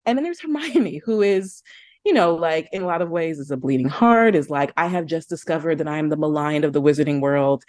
[0.07, 1.63] And then there's Hermione, who is
[2.05, 4.87] you know, like in a lot of ways is a bleeding heart, is like, I
[4.87, 7.65] have just discovered that I am the maligned of the wizarding world.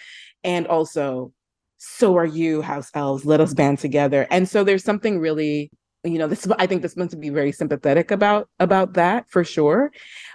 [0.45, 1.33] And also,
[1.79, 3.25] so are you, house elves.
[3.25, 4.27] Let us band together.
[4.29, 5.71] And so there's something really,
[6.03, 9.45] you know, this I think this meant to be very sympathetic about about that for
[9.45, 9.91] sure.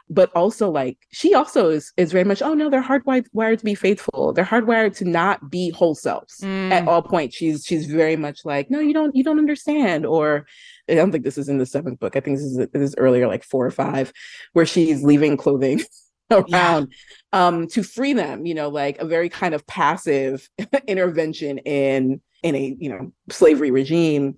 [0.09, 3.75] But also like she also is is very much, oh no, they're hardwired to be
[3.75, 4.33] faithful.
[4.33, 6.71] They're hardwired to not be whole selves mm.
[6.71, 7.37] at all points.
[7.37, 10.07] She's she's very much like, no, you don't you don't understand.
[10.07, 10.47] Or
[10.89, 12.17] I don't think this is in the seventh book.
[12.17, 14.15] I think this is this is earlier, like four or five,
[14.55, 15.83] where she's leaving clothing
[16.53, 16.93] around
[17.33, 17.47] yeah.
[17.47, 20.49] um, to free them, you know, like a very kind of passive
[20.87, 24.37] intervention in in a you know slavery regime.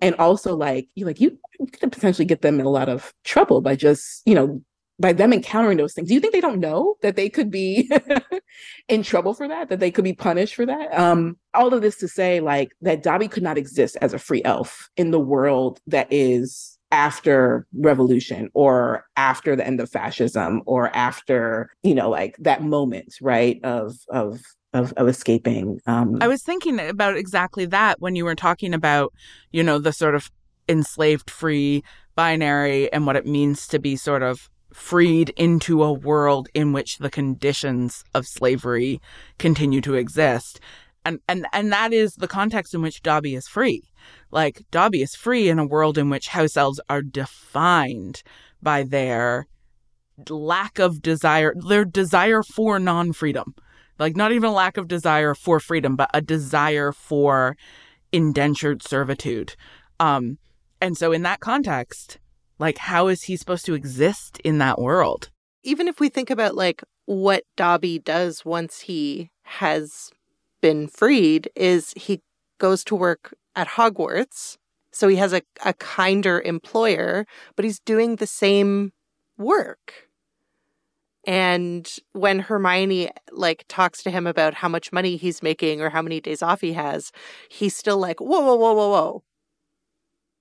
[0.00, 3.12] And also like you like you, you could potentially get them in a lot of
[3.24, 4.62] trouble by just, you know,
[5.00, 7.90] by them encountering those things, do you think they don't know that they could be
[8.88, 10.92] in trouble for that, that they could be punished for that?
[10.98, 14.42] Um, all of this to say, like, that Dobby could not exist as a free
[14.44, 20.94] elf in the world that is after revolution or after the end of fascism or
[20.96, 24.40] after you know like that moment right of of
[24.72, 29.12] of, of escaping um i was thinking about exactly that when you were talking about
[29.52, 30.30] you know the sort of
[30.68, 31.82] enslaved free
[32.14, 36.98] binary and what it means to be sort of freed into a world in which
[36.98, 39.00] the conditions of slavery
[39.38, 40.60] continue to exist.
[41.04, 43.82] And, and and that is the context in which Dobby is free.
[44.30, 48.22] Like Dobby is free in a world in which house elves are defined
[48.62, 49.46] by their
[50.28, 53.54] lack of desire, their desire for non-freedom.
[53.98, 57.56] Like not even a lack of desire for freedom, but a desire for
[58.12, 59.54] indentured servitude.
[60.00, 60.38] Um,
[60.80, 62.18] and so in that context,
[62.58, 65.30] like, how is he supposed to exist in that world?
[65.62, 70.10] Even if we think about like what Dobby does once he has
[70.60, 72.20] been freed, is he
[72.58, 74.56] goes to work at Hogwarts.
[74.92, 78.92] So he has a, a kinder employer, but he's doing the same
[79.36, 80.08] work.
[81.26, 86.00] And when Hermione like talks to him about how much money he's making or how
[86.00, 87.12] many days off he has,
[87.50, 89.22] he's still like, whoa, whoa, whoa, whoa, whoa.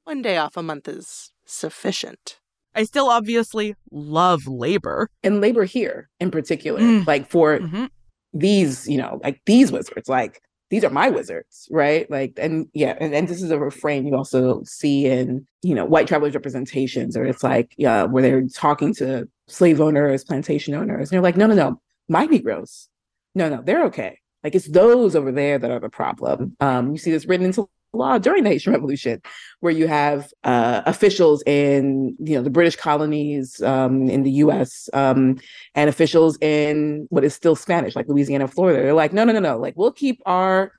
[0.06, 2.40] One day off a month is sufficient.
[2.74, 5.10] I still obviously love labor.
[5.24, 7.08] And labor here in particular, mm.
[7.08, 7.86] like for mm-hmm.
[8.32, 12.10] these, you know, like these wizards, like these are my wizards, right?
[12.12, 15.86] Like, and yeah, and, and this is a refrain you also see in, you know,
[15.86, 21.10] white travelers representations, or it's like, yeah, where they're talking to slave owners, plantation owners,
[21.10, 22.90] and they're like, no, no, no, my Negroes,
[23.36, 24.20] no, no, they're okay.
[24.44, 26.56] Like it's those over there that are the problem.
[26.60, 29.22] Um, you see this written into law during the Haitian Revolution,
[29.60, 34.90] where you have uh, officials in you know the British colonies um, in the U.S.
[34.94, 35.40] Um,
[35.76, 38.82] and officials in what is still Spanish, like Louisiana, Florida.
[38.82, 39.58] They're like, no, no, no, no.
[39.58, 40.74] Like we'll keep our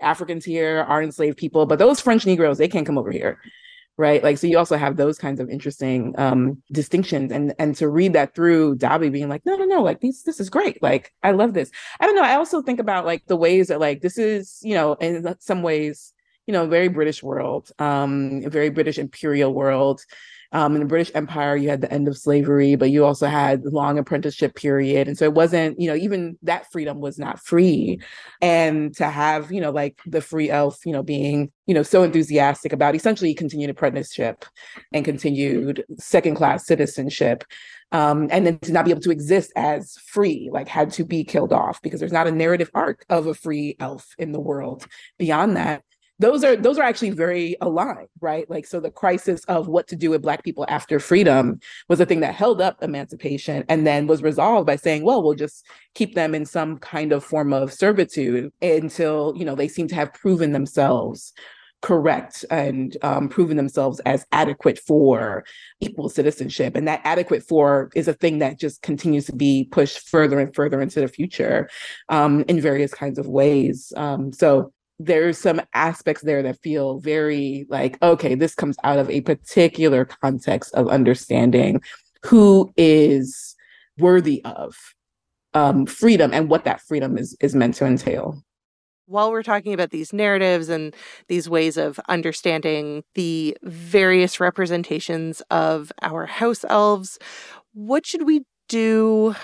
[0.00, 3.40] Africans here, our enslaved people, but those French Negroes, they can't come over here.
[3.96, 4.24] Right.
[4.24, 7.30] Like, so you also have those kinds of interesting um, distinctions.
[7.30, 10.40] And and to read that through Dobby being like, no, no, no, like these, this
[10.40, 10.82] is great.
[10.82, 11.70] Like, I love this.
[12.00, 12.22] I don't know.
[12.22, 15.62] I also think about like the ways that like this is, you know, in some
[15.62, 16.12] ways
[16.46, 20.02] you know, very British world, um, very British imperial world.
[20.52, 23.64] Um, in the British Empire, you had the end of slavery, but you also had
[23.64, 25.08] long apprenticeship period.
[25.08, 27.98] And so it wasn't, you know, even that freedom was not free.
[28.40, 32.04] And to have, you know, like the free elf, you know, being, you know, so
[32.04, 34.44] enthusiastic about essentially continued apprenticeship
[34.92, 37.42] and continued second class citizenship.
[37.90, 41.24] Um, and then to not be able to exist as free, like had to be
[41.24, 44.86] killed off because there's not a narrative arc of a free elf in the world
[45.18, 45.82] beyond that
[46.18, 49.96] those are those are actually very aligned right like so the crisis of what to
[49.96, 51.58] do with black people after freedom
[51.88, 55.34] was a thing that held up emancipation and then was resolved by saying well we'll
[55.34, 59.88] just keep them in some kind of form of servitude until you know they seem
[59.88, 61.32] to have proven themselves
[61.84, 65.44] correct and um, proven themselves as adequate for
[65.80, 66.76] equal citizenship.
[66.76, 70.54] And that adequate for is a thing that just continues to be pushed further and
[70.54, 71.68] further into the future
[72.08, 73.92] um, in various kinds of ways.
[73.98, 79.10] Um, so there's some aspects there that feel very like okay this comes out of
[79.10, 81.80] a particular context of understanding
[82.22, 83.56] who is
[83.98, 84.76] worthy of
[85.54, 88.42] um, freedom and what that freedom is is meant to entail.
[89.06, 90.94] While we're talking about these narratives and
[91.28, 97.18] these ways of understanding the various representations of our house elves
[97.74, 99.34] what should we do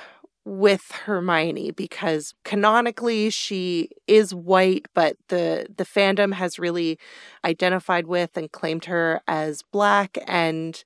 [0.44, 6.98] with Hermione because canonically she is white but the the fandom has really
[7.44, 10.82] identified with and claimed her as black and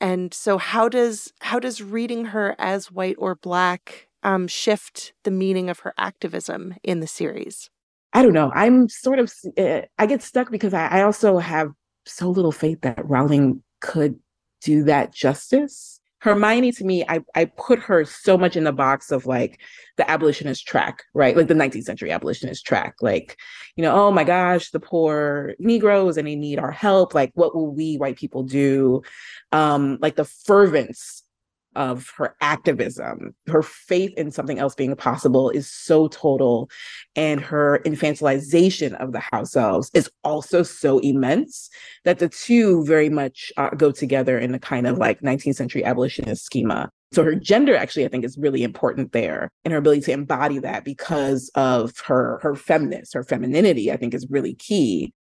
[0.00, 5.30] and so how does how does reading her as white or black um, shift the
[5.30, 7.70] meaning of her activism in the series?
[8.12, 8.50] I don't know.
[8.54, 11.72] I'm sort of uh, I get stuck because I, I also have
[12.04, 14.18] so little faith that Rowling could
[14.60, 19.10] do that justice Hermione to me, I, I put her so much in the box
[19.12, 19.60] of like
[19.96, 21.36] the abolitionist track, right?
[21.36, 22.96] Like the 19th century abolitionist track.
[23.00, 23.36] Like,
[23.76, 27.14] you know, oh my gosh, the poor Negroes and they need our help.
[27.14, 29.02] Like, what will we white people do?
[29.52, 31.22] Um, like the fervence
[31.76, 36.68] of her activism, her faith in something else being possible is so total.
[37.14, 41.70] And her infantilization of the house elves is also so immense
[42.04, 45.84] that the two very much uh, go together in a kind of like 19th century
[45.84, 46.90] abolitionist schema.
[47.12, 50.58] So her gender actually, I think, is really important there, and her ability to embody
[50.58, 55.12] that because of her her feminist, her femininity, I think is really key.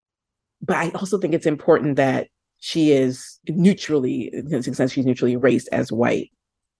[0.62, 2.28] But I also think it's important that
[2.58, 6.30] she is neutrally, in some sense, she's neutrally raced as white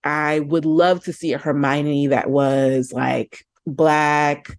[0.05, 4.59] I would love to see a Hermione that was like black,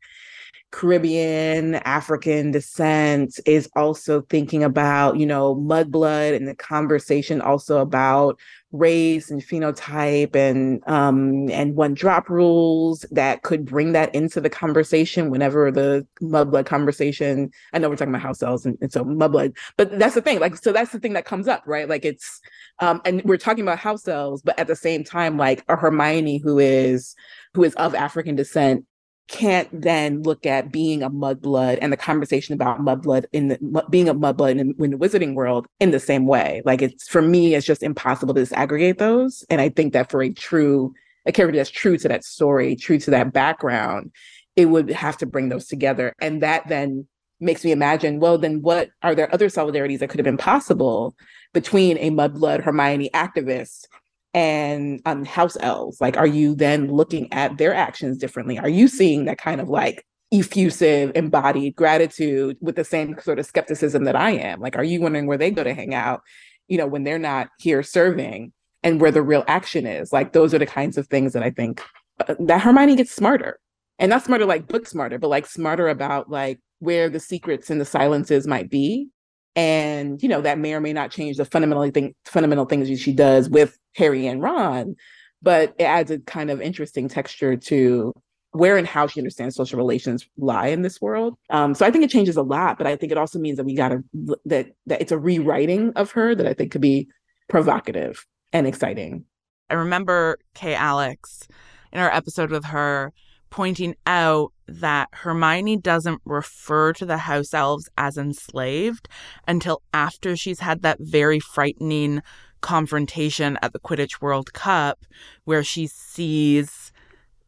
[0.72, 8.38] Caribbean, African descent is also thinking about, you know, mudblood and the conversation also about
[8.72, 14.50] race and phenotype and um and one drop rules that could bring that into the
[14.50, 19.06] conversation whenever the mudblood conversation I know we're talking about house elves and, and so
[19.06, 21.88] mudblood but that's the thing like so that's the thing that comes up right?
[21.88, 22.42] Like it's
[22.80, 26.40] um and we're talking about house elves but at the same time like a Hermione
[26.40, 27.16] who is
[27.54, 28.86] who is of African descent
[29.28, 34.08] can't then look at being a mudblood and the conversation about mudblood in the being
[34.08, 36.62] a mudblood in, in the wizarding world in the same way.
[36.66, 39.44] Like it's for me, it's just impossible to disaggregate those.
[39.50, 40.94] And I think that for a true
[41.26, 44.12] a character that's true to that story, true to that background,
[44.56, 46.14] it would have to bring those together.
[46.22, 47.08] And that then
[47.40, 51.16] makes me imagine, well, then what are there other solidarities that could have been possible
[51.54, 53.88] between a mudblood Hermione activist
[54.36, 58.60] and um, house elves like are you then looking at their actions differently?
[58.60, 63.46] Are you seeing that kind of like effusive embodied gratitude with the same sort of
[63.46, 64.60] skepticism that i am?
[64.60, 66.22] Like are you wondering where they go to hang out
[66.68, 68.52] you know when they're not here serving
[68.84, 70.12] and where the real action is?
[70.12, 71.82] Like those are the kinds of things that i think
[72.28, 73.58] uh, that hermione gets smarter.
[73.98, 77.80] And not smarter like book smarter but like smarter about like where the secrets and
[77.80, 79.08] the silences might be
[79.56, 83.14] and you know that may or may not change the fundamental thing fundamental things she
[83.14, 84.96] does with harry and ron
[85.42, 88.12] but it adds a kind of interesting texture to
[88.52, 91.36] where and how she understands social relations lie in this world.
[91.50, 93.66] Um, so i think it changes a lot but i think it also means that
[93.66, 94.04] we gotta
[94.46, 97.08] that that it's a rewriting of her that i think could be
[97.48, 99.26] provocative and exciting.
[99.70, 101.48] I remember kay alex
[101.92, 103.14] in our episode with her
[103.50, 109.08] pointing out that Hermione doesn't refer to the house elves as enslaved
[109.48, 112.22] until after she's had that very frightening
[112.62, 115.06] confrontation at the Quidditch World Cup
[115.44, 116.92] where she sees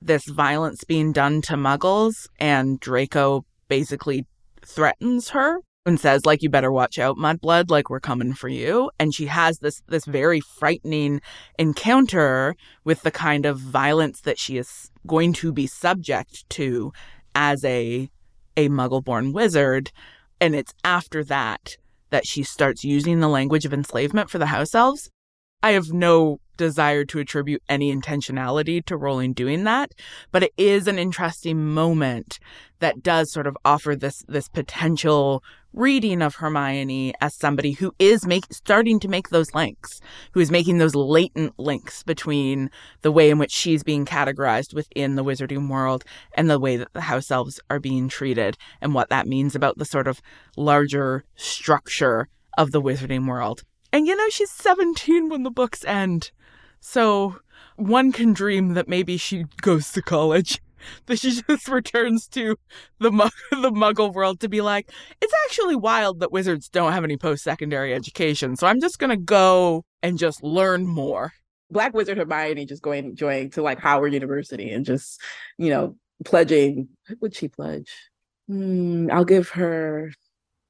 [0.02, 4.26] this violence being done to muggles and Draco basically
[4.62, 8.92] threatens her and says like you better watch out mudblood like we're coming for you.
[9.00, 11.22] And she has this this very frightening
[11.58, 16.92] encounter with the kind of violence that she is going to be subject to
[17.34, 18.10] as a
[18.56, 19.92] a muggle-born wizard.
[20.42, 21.78] And it's after that
[22.10, 25.10] that she starts using the language of enslavement for the house elves.
[25.64, 29.92] I have no desire to attribute any intentionality to Rowling doing that,
[30.32, 32.40] but it is an interesting moment
[32.80, 35.44] that does sort of offer this this potential
[35.78, 40.02] reading of Hermione as somebody who is make, starting to make those links,
[40.32, 42.72] who is making those latent links between
[43.02, 46.04] the way in which she's being categorized within the wizarding world
[46.34, 49.78] and the way that the house elves are being treated and what that means about
[49.78, 50.22] the sort of
[50.56, 53.64] larger structure of the wizarding world.
[53.94, 56.32] And you know, she's 17 when the books end.
[56.80, 57.38] So
[57.76, 60.60] one can dream that maybe she goes to college.
[61.06, 62.58] That she just returns to
[63.00, 64.90] the mug- the Muggle world to be like,
[65.22, 68.56] it's actually wild that wizards don't have any post secondary education.
[68.56, 71.34] So I'm just gonna go and just learn more.
[71.70, 75.22] Black Wizard Hermione just going joining to like Howard University and just,
[75.58, 76.88] you know, pledging.
[77.08, 77.92] What would she pledge?
[78.50, 80.12] Mm, I'll give her.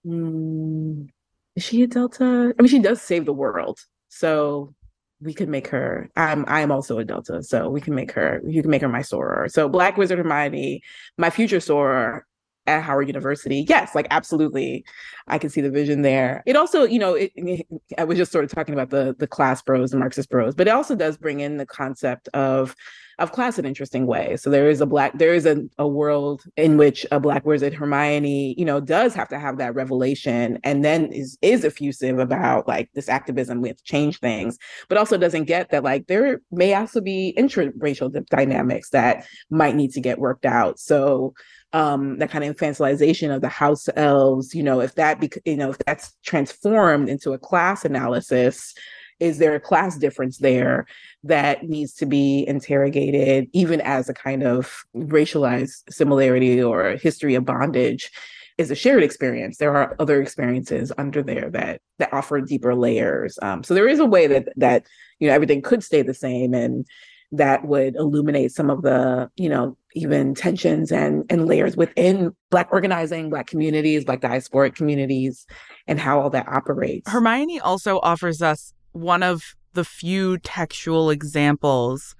[0.05, 1.07] Mm,
[1.55, 2.53] is she a Delta?
[2.57, 3.79] I mean, she does save the world.
[4.09, 4.73] So
[5.21, 8.61] we could make her i'm i'm also a delta so we can make her you
[8.61, 10.81] can make her my soror so black wizard hermione
[11.17, 12.21] my future soror
[12.67, 14.85] at howard university yes like absolutely
[15.27, 17.65] i can see the vision there it also you know it, it,
[17.97, 20.67] i was just sort of talking about the the class bros the marxist bros but
[20.67, 22.75] it also does bring in the concept of
[23.19, 24.43] of class in interesting ways.
[24.43, 27.73] So there is a black, there is a, a world in which a black wizard
[27.73, 32.67] Hermione, you know, does have to have that revelation and then is is effusive about
[32.67, 34.57] like this activism with change things,
[34.87, 39.91] but also doesn't get that like there may also be interracial dynamics that might need
[39.93, 40.79] to get worked out.
[40.79, 41.33] So
[41.77, 45.57] um that kind of infantilization of the house elves you know if that be, you
[45.57, 48.73] know if that's transformed into a class analysis
[49.19, 50.85] is there a class difference there
[51.23, 57.43] that needs to be interrogated, even as a kind of racialized similarity or history of
[57.43, 58.11] bondage?
[58.57, 59.57] is a shared experience.
[59.57, 63.37] There are other experiences under there that that offer deeper layers.
[63.41, 64.83] Um, so there is a way that that
[65.19, 66.85] you know everything could stay the same, and
[67.31, 72.69] that would illuminate some of the you know even tensions and and layers within Black
[72.71, 75.45] organizing, Black communities, Black diasporic communities,
[75.87, 77.09] and how all that operates.
[77.09, 82.15] Hermione also offers us one of the few textual examples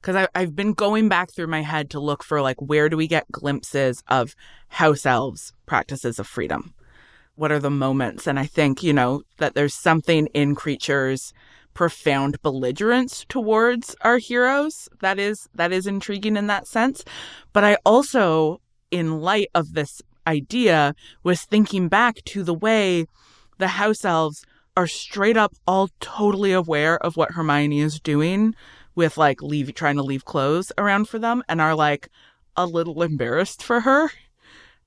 [0.00, 3.08] because I've been going back through my head to look for like where do we
[3.08, 4.36] get glimpses of
[4.68, 6.74] house elves practices of freedom
[7.34, 11.32] what are the moments and i think you know that there's something in Kreacher's
[11.76, 14.88] profound belligerence towards our heroes.
[15.02, 17.04] That is that is intriguing in that sense.
[17.52, 23.04] But I also, in light of this idea, was thinking back to the way
[23.58, 28.54] the house elves are straight up all totally aware of what Hermione is doing
[28.94, 32.08] with like leave trying to leave clothes around for them and are like
[32.56, 34.10] a little embarrassed for her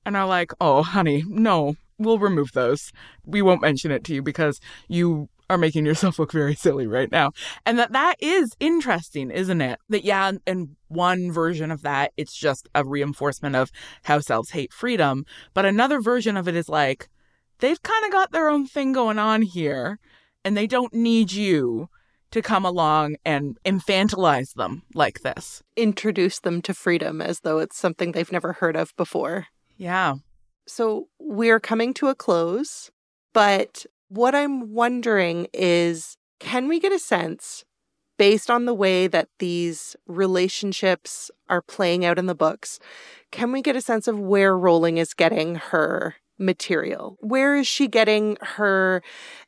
[0.03, 2.91] and are like, "Oh, honey, no, we'll remove those.
[3.25, 7.11] We won't mention it to you because you are making yourself look very silly right
[7.11, 7.31] now."
[7.65, 9.79] And that that is interesting, isn't it?
[9.89, 13.71] That yeah, in one version of that, it's just a reinforcement of
[14.03, 17.09] house elves hate freedom, but another version of it is like
[17.59, 19.99] they've kind of got their own thing going on here
[20.43, 21.89] and they don't need you
[22.31, 25.63] to come along and infantilize them like this.
[25.75, 29.47] Introduce them to freedom as though it's something they've never heard of before.
[29.77, 30.15] Yeah.
[30.67, 32.91] So we're coming to a close,
[33.33, 37.63] but what I'm wondering is can we get a sense,
[38.17, 42.79] based on the way that these relationships are playing out in the books,
[43.31, 47.17] can we get a sense of where Rowling is getting her material?
[47.21, 49.01] Where is she getting her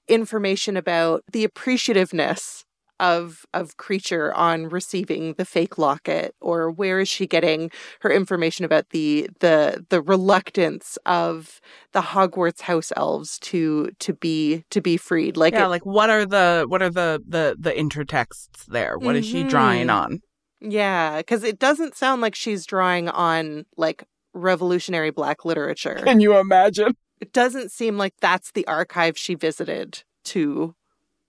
[0.08, 2.64] information about the appreciativeness
[3.02, 7.70] of of Kreacher on receiving the fake locket or where is she getting
[8.02, 11.60] her information about the the the reluctance of
[11.92, 15.36] the Hogwarts house elves to to be to be freed?
[15.36, 18.98] Like yeah it, like what are the what are the the the intertexts there?
[18.98, 19.94] What is she drawing Mhm.
[19.94, 20.20] on?
[20.62, 26.00] Yeah cuz it doesn't sound like she's drawing on like revolutionary black literature.
[26.04, 26.94] Can you imagine?
[27.20, 30.76] It doesn't seem like that's the archive she visited to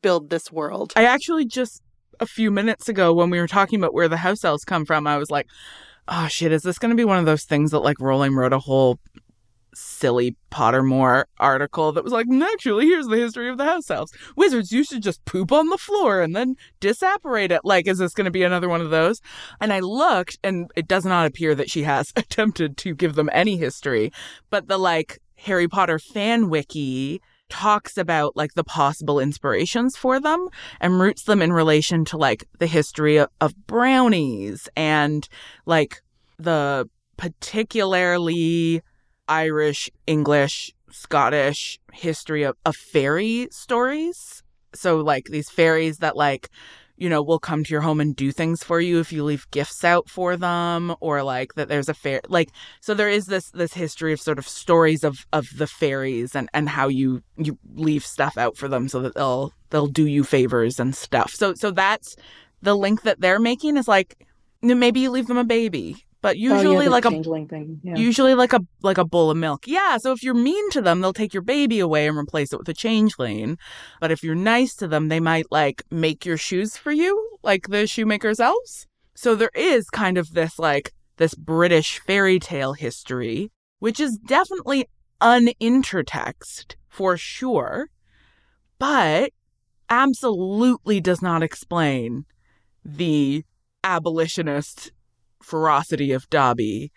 [0.03, 1.83] build this world I actually just
[2.21, 5.07] a few minutes ago when we were talking about where the house elves come from,
[5.07, 5.49] I was like,
[6.09, 8.53] oh shit, is this going to be one of those things that like Rowling wrote
[8.53, 8.99] a whole
[9.75, 14.13] silly Pottermore article that was like, actually, here's the history of the house elves.
[14.37, 17.63] Wizards used to just poop on the floor and then disapparate it.
[17.65, 19.21] Like, is this going to be another one of those?
[19.61, 23.31] And I looked, and it does not appear that she has attempted to give them
[23.33, 24.13] any history,
[24.51, 27.21] but the like Harry Potter fan wiki
[27.53, 30.49] talks about like the possible inspirations for them
[30.81, 35.29] and roots them in relation to like the history of, of brownies and
[35.67, 36.01] like
[36.39, 36.89] the
[37.19, 38.81] particularly
[39.29, 44.43] Irish, English, Scottish history of, of fairy stories.
[44.75, 46.49] So like these fairies that like
[47.03, 49.51] you know, will come to your home and do things for you if you leave
[49.51, 52.51] gifts out for them or like that there's a fair like
[52.81, 56.49] so there is this this history of sort of stories of of the fairies and
[56.55, 60.23] and how you you leave stuff out for them so that they'll they'll do you
[60.23, 61.33] favors and stuff.
[61.35, 62.15] So so that's
[62.63, 64.25] the link that they're making is like
[64.63, 67.81] maybe you leave them a baby, but Oh, yeah, usually like a thing.
[67.83, 67.97] Yeah.
[67.97, 69.67] usually like a like a bowl of milk.
[69.67, 72.59] Yeah, so if you're mean to them, they'll take your baby away and replace it
[72.59, 73.59] with a changeling.
[74.01, 77.69] But if you're nice to them, they might like make your shoes for you, like
[77.69, 78.87] the shoemaker's elves.
[79.15, 83.51] So there is kind of this like this British fairy tale history,
[83.81, 84.89] which is definitely
[85.21, 87.89] unintertext for sure,
[88.79, 89.33] but
[89.89, 92.25] absolutely does not explain
[92.85, 93.45] the
[93.85, 94.93] abolitionist
[95.43, 96.93] ferocity of Dobby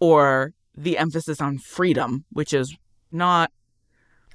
[0.00, 2.76] or the emphasis on freedom, which is
[3.10, 3.50] not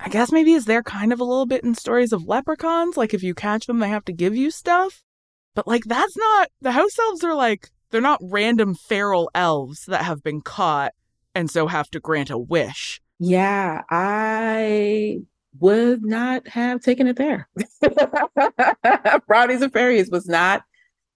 [0.02, 3.14] I guess maybe is there kind of a little bit in stories of leprechauns, like
[3.14, 5.04] if you catch them they have to give you stuff.
[5.56, 10.06] But like that's not the house elves are like they're not random feral elves that
[10.06, 10.94] have been caught
[11.36, 13.02] and so have to grant a wish.
[13.20, 15.20] Yeah, I
[15.60, 17.50] would not have taken it there.
[19.28, 20.64] Brownies and fairies was not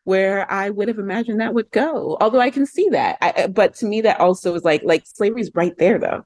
[0.05, 2.17] where I would have imagined that would go.
[2.21, 5.51] Although I can see that, I, but to me that also is like like slavery's
[5.53, 6.23] right there though.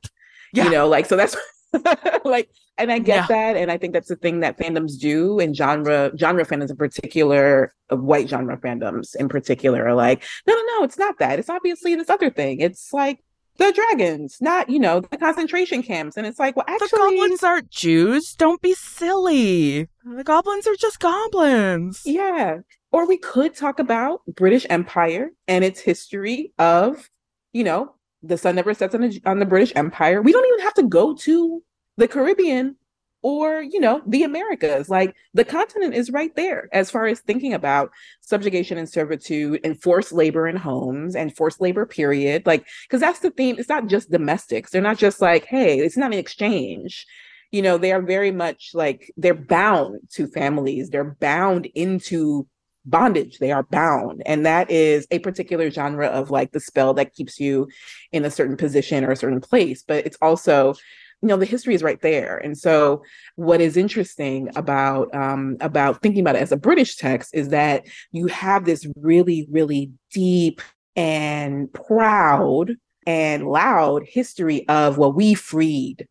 [0.54, 0.66] Yeah.
[0.66, 1.36] You know, like so that's
[2.26, 3.28] like, and I get Yeah.
[3.28, 6.78] that, and I think that's the thing that fandoms do, and genre genre fandoms in
[6.78, 11.40] particular, uh, white genre fandoms in particular, are like, no, no, no, it's not that.
[11.40, 12.62] It's obviously this other thing.
[12.62, 13.20] It's like
[13.58, 17.44] the dragons, not you know the concentration camps, and it's like, well, actually, The goblins
[17.44, 18.34] aren't Jews.
[18.36, 19.88] Don't be silly.
[20.06, 22.04] The goblins are just goblins.
[22.06, 22.60] Yeah.
[22.92, 27.10] Or we could talk about British Empire and its history of,
[27.54, 30.22] you know, the sun never sets on the, on the British Empire.
[30.22, 31.64] We don't even have to go to
[31.98, 32.76] the Caribbean
[33.22, 34.90] or, you know, the Americas.
[34.90, 39.82] Like the continent is right there as far as thinking about subjugation and servitude and
[39.82, 42.46] forced labor in homes and forced labor period.
[42.46, 43.58] Like, because that's the theme.
[43.60, 44.72] It's not just domestics.
[44.72, 47.06] They're not just like, hey, it's not an exchange
[47.52, 52.46] you know they are very much like they're bound to families they're bound into
[52.90, 53.40] bondage.
[53.40, 54.24] They are bound.
[54.26, 57.68] And that is a particular genre of like the spell that keeps you
[58.12, 60.74] in a certain position or a certain place but it's also
[61.22, 62.38] you know the history is right there.
[62.38, 63.04] And so
[63.36, 67.86] what is interesting about um, about thinking about it as a british text is that
[68.12, 70.62] you have this really really deep
[70.96, 72.74] and proud
[73.08, 76.08] and loud history of well we freed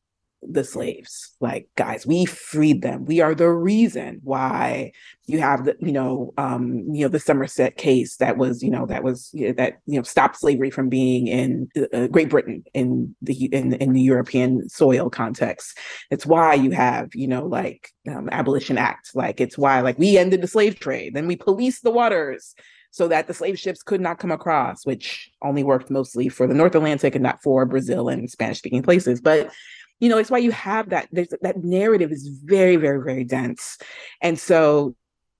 [0.51, 1.34] the slaves.
[1.40, 3.05] Like guys we freed them.
[3.05, 4.92] We are the reason why
[5.26, 8.86] you have the you know um you know the somerset case that was you know
[8.86, 12.62] that was you know, that you know stopped slavery from being in uh, great britain
[12.74, 15.78] in the in, in the european soil context.
[16.11, 19.11] It's why you have you know like um, abolition act.
[19.14, 21.14] Like it's why like we ended the slave trade.
[21.14, 22.55] Then we policed the waters
[22.90, 26.55] so that the slave ships could not come across, which only worked mostly for the
[26.55, 29.20] North Atlantic and not for Brazil and Spanish speaking places.
[29.20, 29.53] But
[30.01, 31.09] you know, it's why you have that.
[31.12, 33.78] There's that narrative is very, very, very dense,
[34.20, 34.94] and so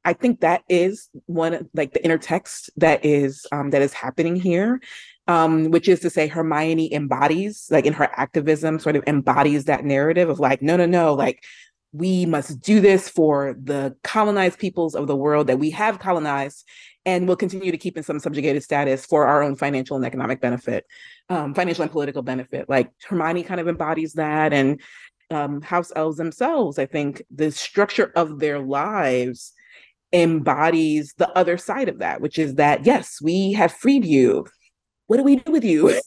[0.07, 4.81] I think that is one like the intertext that is um, that is happening here,
[5.27, 9.85] um, which is to say Hermione embodies like in her activism, sort of embodies that
[9.85, 11.43] narrative of like, no, no, no, like
[11.97, 16.65] we must do this for the colonized peoples of the world that we have colonized
[17.05, 20.41] and will continue to keep in some subjugated status for our own financial and economic
[20.41, 20.85] benefit,
[21.29, 22.69] um, financial and political benefit.
[22.69, 24.81] Like Hermione kind of embodies that, and
[25.31, 26.79] um, house elves themselves.
[26.79, 29.53] I think the structure of their lives
[30.13, 34.47] embodies the other side of that, which is that yes, we have freed you.
[35.07, 36.01] What do we do with you?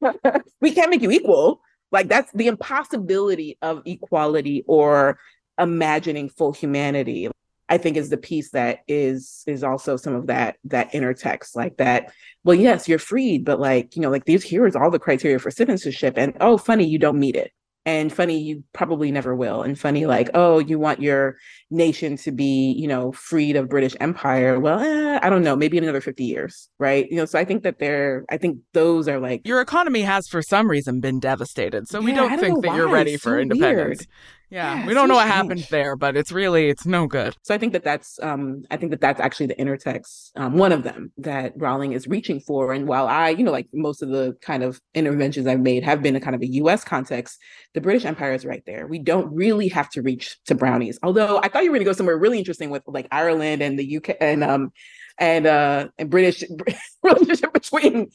[0.60, 1.60] we can't make you equal.
[1.90, 5.18] Like that's the impossibility of equality or
[5.58, 7.28] imagining full humanity
[7.68, 11.76] I think is the piece that is is also some of that that intertext, like
[11.76, 12.12] that.
[12.42, 15.50] Well, yes, you're freed, but like you know, like these here's all the criteria for
[15.50, 17.52] citizenship, and oh, funny, you don't meet it
[17.88, 19.62] and funny you probably never will.
[19.62, 21.36] And funny like oh you want your
[21.70, 24.60] nation to be you know freed of british empire.
[24.60, 27.08] Well eh, i don't know maybe in another 50 years right?
[27.10, 30.28] You know so i think that they're i think those are like your economy has
[30.28, 31.88] for some reason been devastated.
[31.88, 34.00] So yeah, we don't, don't think that you're ready for so independence.
[34.00, 34.06] weird.
[34.50, 35.28] Yeah, yeah we don't so know what strange.
[35.28, 37.36] happened there, but it's really it's no good.
[37.42, 40.72] So I think that that's um I think that that's actually the intertext um one
[40.72, 42.72] of them that Rowling is reaching for.
[42.72, 46.02] And while I you know like most of the kind of interventions I've made have
[46.02, 46.84] been a kind of a U.S.
[46.84, 47.38] context,
[47.74, 48.86] the British Empire is right there.
[48.86, 50.98] We don't really have to reach to brownies.
[51.02, 53.78] Although I thought you were going to go somewhere really interesting with like Ireland and
[53.78, 54.72] the UK and um
[55.18, 56.44] and uh and British
[57.02, 58.08] relationship between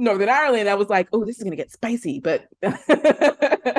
[0.00, 2.20] Northern Ireland, I was like, oh, this is going to get spicy.
[2.20, 2.48] But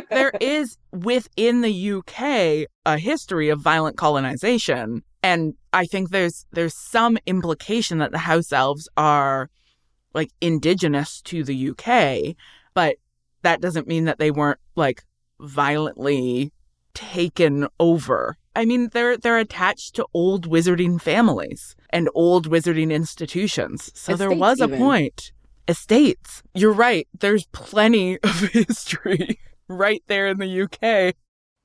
[0.09, 5.03] there is within the UK a history of violent colonization.
[5.24, 9.49] And I think there's there's some implication that the house elves are
[10.13, 12.36] like indigenous to the UK,
[12.74, 12.97] but
[13.41, 15.03] that doesn't mean that they weren't like
[15.39, 16.53] violently
[16.93, 18.38] taken over.
[18.55, 23.86] I mean, they're they're attached to old wizarding families and old wizarding institutions.
[23.95, 24.78] So Estates there was a even.
[24.80, 25.32] point
[25.72, 26.43] estates.
[26.53, 27.07] You're right.
[27.19, 31.15] There's plenty of history right there in the UK.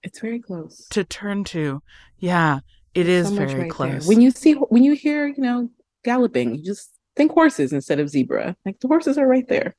[0.03, 1.83] It's very close to turn to.
[2.19, 2.61] Yeah,
[2.95, 4.07] it There's is so very right close.
[4.07, 4.09] There.
[4.09, 5.69] When you see, when you hear, you know,
[6.05, 8.57] galloping, you just think horses instead of zebra.
[8.65, 9.75] Like the horses are right there.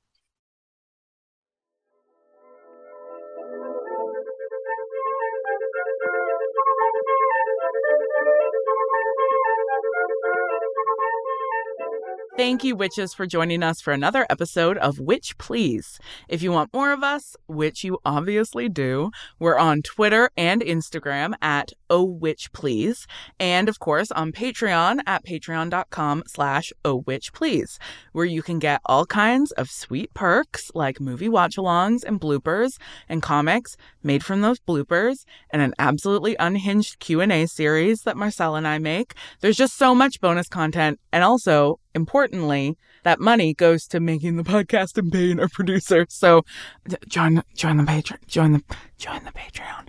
[12.38, 15.99] Thank you, witches, for joining us for another episode of Witch Please.
[16.27, 19.09] If you want more of us, which you obviously do,
[19.39, 23.07] we're on Twitter and Instagram at Oh Witch Please,
[23.39, 27.79] and of course on Patreon at patreon.com slash Oh Witch Please,
[28.11, 32.77] where you can get all kinds of sweet perks like movie watch-alongs and bloopers
[33.09, 38.67] and comics made from those bloopers and an absolutely unhinged Q&A series that Marcelle and
[38.67, 39.15] I make.
[39.41, 44.43] There's just so much bonus content and also importantly, that money goes to making the
[44.43, 46.05] podcast and paying our producer.
[46.09, 46.43] So
[47.07, 48.25] join join the Patreon.
[48.27, 48.63] Join the
[48.97, 49.87] join the Patreon.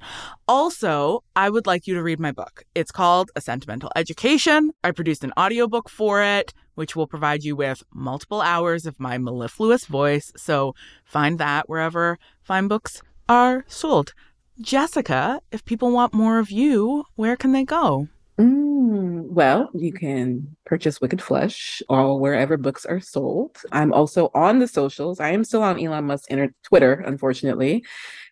[0.49, 2.65] Also, I would like you to read my book.
[2.75, 4.73] It's called A Sentimental Education.
[4.83, 9.19] I produced an audiobook for it, which will provide you with multiple hours of my
[9.19, 10.33] mellifluous voice.
[10.37, 14.15] So find that wherever fine books are sold.
[14.61, 18.09] Jessica, if people want more of you, where can they go?
[18.39, 23.57] Mm, well, you can purchase Wicked Flesh or wherever books are sold.
[23.73, 25.19] I'm also on the socials.
[25.19, 27.85] I am still on Elon Musk's inter- Twitter, unfortunately,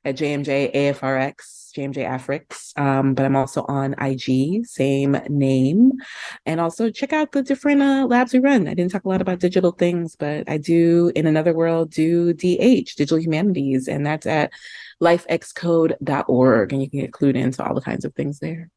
[0.04, 2.78] at JMJ AFRX, JMJ Afrix.
[2.78, 5.90] Um, but I'm also on IG, same name.
[6.44, 8.68] And also check out the different uh, labs we run.
[8.68, 12.32] I didn't talk a lot about digital things, but I do in another world do
[12.32, 14.52] DH, Digital Humanities, and that's at
[15.02, 16.72] lifexcode.org.
[16.72, 18.70] And you can get clued into all the kinds of things there.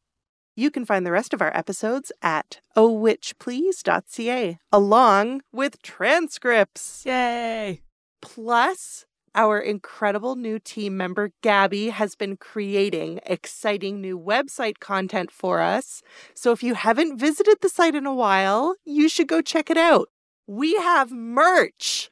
[0.60, 7.02] You can find the rest of our episodes at ohwitchplease.ca, along with transcripts.
[7.06, 7.80] Yay!
[8.20, 15.60] Plus, Our incredible new team member, Gabby, has been creating exciting new website content for
[15.60, 16.02] us.
[16.34, 19.78] So if you haven't visited the site in a while, you should go check it
[19.78, 20.08] out.
[20.46, 22.10] We have merch.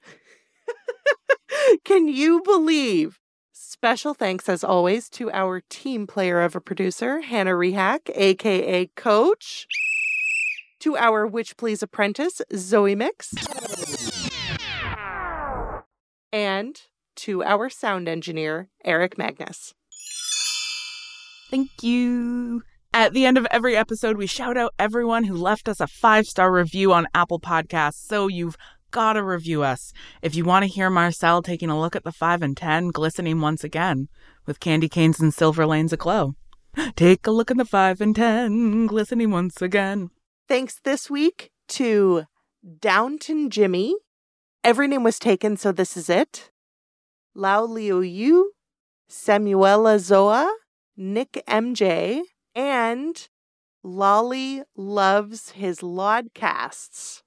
[1.84, 3.18] Can you believe?
[3.70, 9.66] Special thanks, as always, to our team player of a producer, Hannah Rehack, aka Coach,
[10.80, 13.34] to our Witch Please apprentice, Zoe Mix,
[16.32, 16.80] and
[17.16, 19.74] to our sound engineer, Eric Magnus.
[21.50, 22.62] Thank you.
[22.94, 26.24] At the end of every episode, we shout out everyone who left us a five
[26.24, 28.06] star review on Apple Podcasts.
[28.06, 28.56] So you've
[28.90, 29.92] got to review us.
[30.22, 33.40] If you want to hear Marcelle taking a look at the 5 and 10 glistening
[33.40, 34.08] once again
[34.46, 36.34] with candy canes and silver lanes aglow.
[36.96, 40.10] Take a look at the 5 and 10 glistening once again.
[40.48, 42.24] Thanks this week to
[42.80, 43.94] Downton Jimmy.
[44.64, 46.50] Every name was taken, so this is it.
[47.34, 48.52] Lao Liu Yu,
[49.08, 50.50] Samuela Zoa,
[50.96, 52.22] Nick MJ,
[52.54, 53.28] and
[53.84, 57.22] Lolly loves his Lodcasts.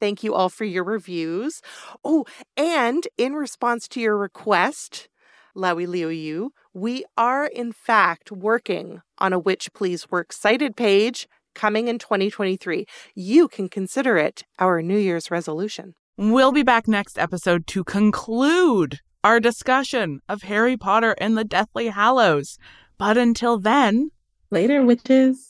[0.00, 1.60] Thank you all for your reviews.
[2.04, 2.24] Oh,
[2.56, 5.08] and in response to your request,
[5.56, 11.28] Laui Liu Yu, we are in fact working on a Witch Please Work cited page
[11.54, 12.86] coming in 2023.
[13.14, 15.94] You can consider it our New Year's resolution.
[16.16, 21.88] We'll be back next episode to conclude our discussion of Harry Potter and the Deathly
[21.88, 22.58] Hallows.
[22.98, 24.10] But until then,
[24.50, 25.49] later, witches.